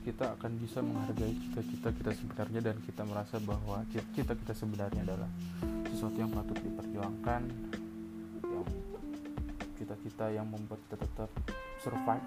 kita 0.02 0.34
akan 0.34 0.58
bisa 0.58 0.82
menghargai 0.82 1.36
cita-cita 1.38 1.88
kita 1.94 2.10
sebenarnya 2.18 2.60
dan 2.72 2.76
kita 2.82 3.06
merasa 3.06 3.38
bahwa 3.38 3.84
cita-cita 3.94 4.34
kita 4.34 4.52
sebenarnya 4.58 5.00
adalah 5.06 5.30
sesuatu 5.94 6.18
yang 6.18 6.32
patut 6.34 6.58
diperjuangkan 6.58 7.42
cita-cita 9.88 10.28
yang 10.28 10.44
membuat 10.52 10.84
kita 10.84 11.00
tetap 11.00 11.32
survive 11.80 12.20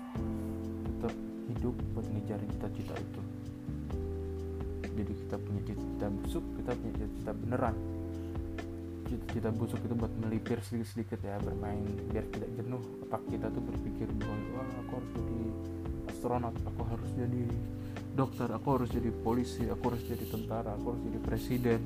tetap 0.82 1.14
hidup 1.46 1.76
buat 1.94 2.10
ngejarin 2.10 2.50
cita-cita 2.58 2.98
itu. 2.98 3.22
Jadi 4.82 5.14
kita 5.14 5.38
punya 5.38 5.62
cita-cita 5.70 6.08
busuk 6.10 6.46
kita 6.58 6.72
punya 6.74 6.94
cita-cita 6.98 7.32
beneran. 7.38 7.76
Cita-cita 9.06 9.50
busuk 9.54 9.78
itu 9.86 9.94
buat 9.94 10.10
melipir 10.26 10.58
sedikit-sedikit 10.66 11.22
ya 11.22 11.38
bermain 11.38 11.86
biar 12.10 12.26
tidak 12.34 12.50
jenuh 12.58 12.82
otak 13.06 13.22
kita 13.30 13.46
tuh 13.54 13.62
berpikir 13.62 14.10
bahwa 14.10 14.38
wah 14.58 14.70
aku 14.82 14.92
harus 14.98 15.12
jadi 15.22 15.40
astronot 16.10 16.56
aku 16.66 16.82
harus 16.90 17.10
jadi 17.14 17.44
dokter 18.18 18.50
aku 18.50 18.68
harus 18.74 18.90
jadi 18.90 19.10
polisi 19.22 19.70
aku 19.70 19.94
harus 19.94 20.02
jadi 20.10 20.26
tentara 20.26 20.74
aku 20.82 20.98
harus 20.98 21.04
jadi 21.06 21.20
presiden. 21.22 21.80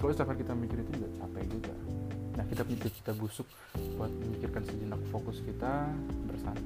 Kalau 0.00 0.12
setiap 0.16 0.32
kita 0.32 0.56
mikir 0.56 0.80
itu 0.88 1.04
juga 1.04 1.08
capek 1.20 1.44
juga. 1.52 1.74
Nah 2.40 2.44
kita 2.48 2.64
punya 2.64 2.78
cita-cita 2.80 3.12
busuk 3.12 3.48
buat 3.96 4.12
memikirkan 4.12 4.62
sejenak 4.68 5.00
fokus 5.08 5.40
kita 5.42 5.88
bersama. 6.28 6.60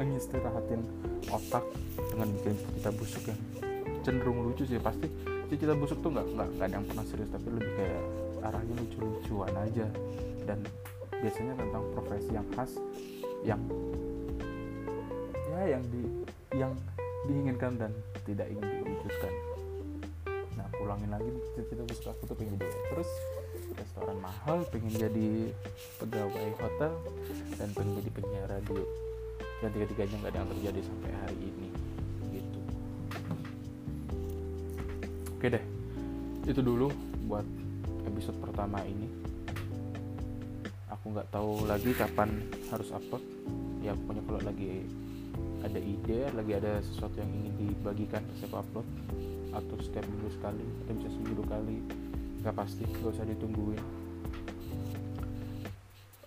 Mengistirahatin 0.00 0.80
otak 1.28 1.64
dengan 2.12 2.28
bikin 2.40 2.56
cita-cita 2.56 2.90
busuk 2.96 3.22
yang 3.28 3.40
cenderung 4.00 4.40
lucu 4.48 4.64
sih. 4.64 4.80
Pasti 4.80 5.06
cita-cita 5.52 5.76
busuk 5.76 6.00
tuh 6.00 6.10
nggak 6.10 6.26
nggak 6.34 6.48
ada 6.56 6.74
yang 6.80 6.86
pernah 6.88 7.04
serius 7.04 7.28
tapi 7.28 7.48
lebih 7.52 7.72
kayak 7.76 8.02
arahnya 8.48 8.74
lucu-lucuan 8.80 9.54
aja. 9.60 9.86
Dan 10.48 10.64
biasanya 11.20 11.52
tentang 11.60 11.84
profesi 11.92 12.30
yang 12.32 12.48
khas 12.56 12.72
yang 13.44 13.60
ya 15.52 15.76
yang 15.76 15.84
di 15.92 16.02
yang 16.56 16.72
diinginkan 17.28 17.76
dan 17.76 17.92
tidak 18.24 18.48
ingin 18.48 18.64
diwujudkan. 18.80 19.32
Nah 20.56 20.68
ulangin 20.80 21.12
lagi 21.12 21.28
cita-cita 21.52 21.84
busuk 21.84 22.08
aku 22.08 22.22
tuh 22.24 22.36
pengen 22.40 22.56
jadi 22.56 22.78
terus 22.96 23.10
restoran 23.80 24.20
mahal 24.20 24.60
pengen 24.68 24.92
jadi 24.92 25.28
pegawai 25.96 26.48
hotel 26.60 26.92
dan 27.56 27.68
pengen 27.72 27.96
jadi 28.04 28.10
penyiar 28.12 28.46
radio. 28.52 28.84
Dan 29.60 29.68
tiga-tiganya 29.76 30.16
nggak 30.24 30.32
ada 30.32 30.38
yang 30.40 30.50
terjadi 30.56 30.80
sampai 30.84 31.10
hari 31.20 31.38
ini 31.40 31.68
gitu. 32.32 32.60
Oke 35.36 35.46
deh 35.52 35.64
itu 36.48 36.60
dulu 36.64 36.88
buat 37.28 37.44
episode 38.08 38.36
pertama 38.40 38.80
ini. 38.84 39.08
Aku 40.88 41.12
nggak 41.12 41.28
tahu 41.32 41.68
lagi 41.68 41.92
kapan 41.92 42.40
harus 42.72 42.88
upload. 42.92 43.24
Ya 43.80 43.96
pokoknya 43.96 44.22
kalau 44.28 44.40
lagi 44.44 44.84
ada 45.60 45.80
ide 45.80 46.28
lagi 46.32 46.52
ada 46.56 46.80
sesuatu 46.80 47.20
yang 47.20 47.28
ingin 47.32 47.54
dibagikan 47.60 48.24
saya 48.40 48.60
upload? 48.60 48.88
Atau 49.52 49.76
setiap 49.82 50.06
minggu 50.08 50.30
sekali 50.32 50.64
atau 50.84 50.92
bisa 50.94 51.08
seminggu 51.12 51.44
kali 51.44 51.78
nggak 52.40 52.56
pasti 52.56 52.84
nggak 52.88 53.12
usah 53.12 53.26
ditungguin. 53.28 53.82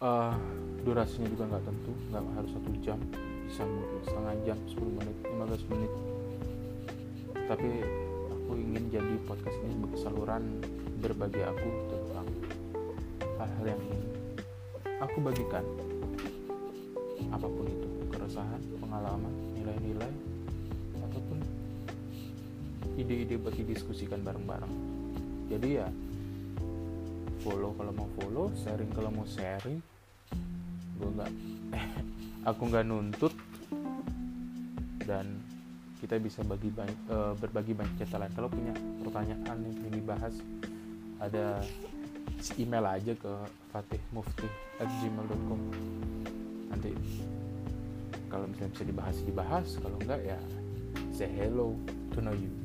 Uh, 0.04 0.36
durasinya 0.84 1.32
juga 1.32 1.48
nggak 1.48 1.64
tentu 1.64 1.92
nggak 2.12 2.24
harus 2.36 2.52
satu 2.52 2.70
jam 2.84 3.00
bisa 3.48 3.64
mungkin 3.64 4.02
setengah 4.04 4.34
jam 4.44 4.58
10 4.66 4.98
menit 4.98 5.18
15 5.26 5.72
menit. 5.74 5.92
Tapi 7.50 7.70
aku 8.30 8.52
ingin 8.58 8.84
jadi 8.94 9.14
podcast 9.26 9.58
ini 9.62 9.72
sebagai 9.78 10.00
saluran 10.02 10.44
berbagi 11.02 11.42
aku 11.44 11.70
tentang 11.92 12.28
hal-hal 13.42 13.66
yang 13.74 13.82
ingin 13.90 14.04
aku 15.02 15.18
bagikan. 15.22 15.66
Apa 17.34 17.48
pun 17.50 17.66
itu 17.66 17.90
keresahan 18.14 18.62
pengalaman 18.78 19.34
nilai-nilai 19.58 20.14
ataupun 21.10 21.42
ide-ide 23.02 23.42
buat 23.42 23.58
didiskusikan 23.58 24.22
bareng-bareng. 24.22 24.74
Jadi 25.50 25.70
ya 25.78 25.88
follow 27.44 27.76
kalau 27.76 27.92
mau 27.92 28.10
follow 28.18 28.48
sharing 28.56 28.90
kalau 28.96 29.12
mau 29.12 29.28
sharing 29.28 29.84
gue 30.98 31.10
nggak 31.20 31.32
aku 32.50 32.62
nggak 32.72 32.88
nuntut 32.88 33.36
dan 35.04 35.28
kita 36.04 36.20
bisa 36.20 36.44
bagi 36.44 36.68
banyak, 36.68 37.00
e, 37.08 37.32
berbagi 37.40 37.72
banyak 37.72 37.96
cerita 37.96 38.20
lain. 38.20 38.36
Kalau 38.36 38.52
punya 38.52 38.76
pertanyaan 39.08 39.56
yang 39.64 39.72
ingin 39.72 40.04
dibahas 40.04 40.36
ada 41.24 41.64
email 42.60 42.84
aja 42.84 43.16
ke 43.16 43.32
fatihmufti@gmail.com 43.72 45.60
nanti 46.76 46.92
kalau 48.28 48.52
misalnya 48.52 48.72
bisa 48.76 48.84
dibahas 48.84 49.16
dibahas. 49.24 49.68
Kalau 49.80 49.96
enggak 50.04 50.20
ya 50.28 50.40
say 51.16 51.32
hello 51.32 51.72
to 52.12 52.20
know 52.20 52.36
you 52.36 52.63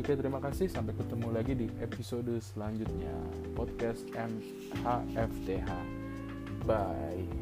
Oke 0.00 0.16
terima 0.16 0.40
kasih. 0.40 0.72
Sampai 0.72 0.96
ketemu 0.96 1.28
lagi 1.32 1.52
di 1.52 1.68
episode 1.82 2.32
selanjutnya. 2.40 3.12
Podcast 3.52 4.08
MHFTH 4.16 5.68
Bye 6.64 7.41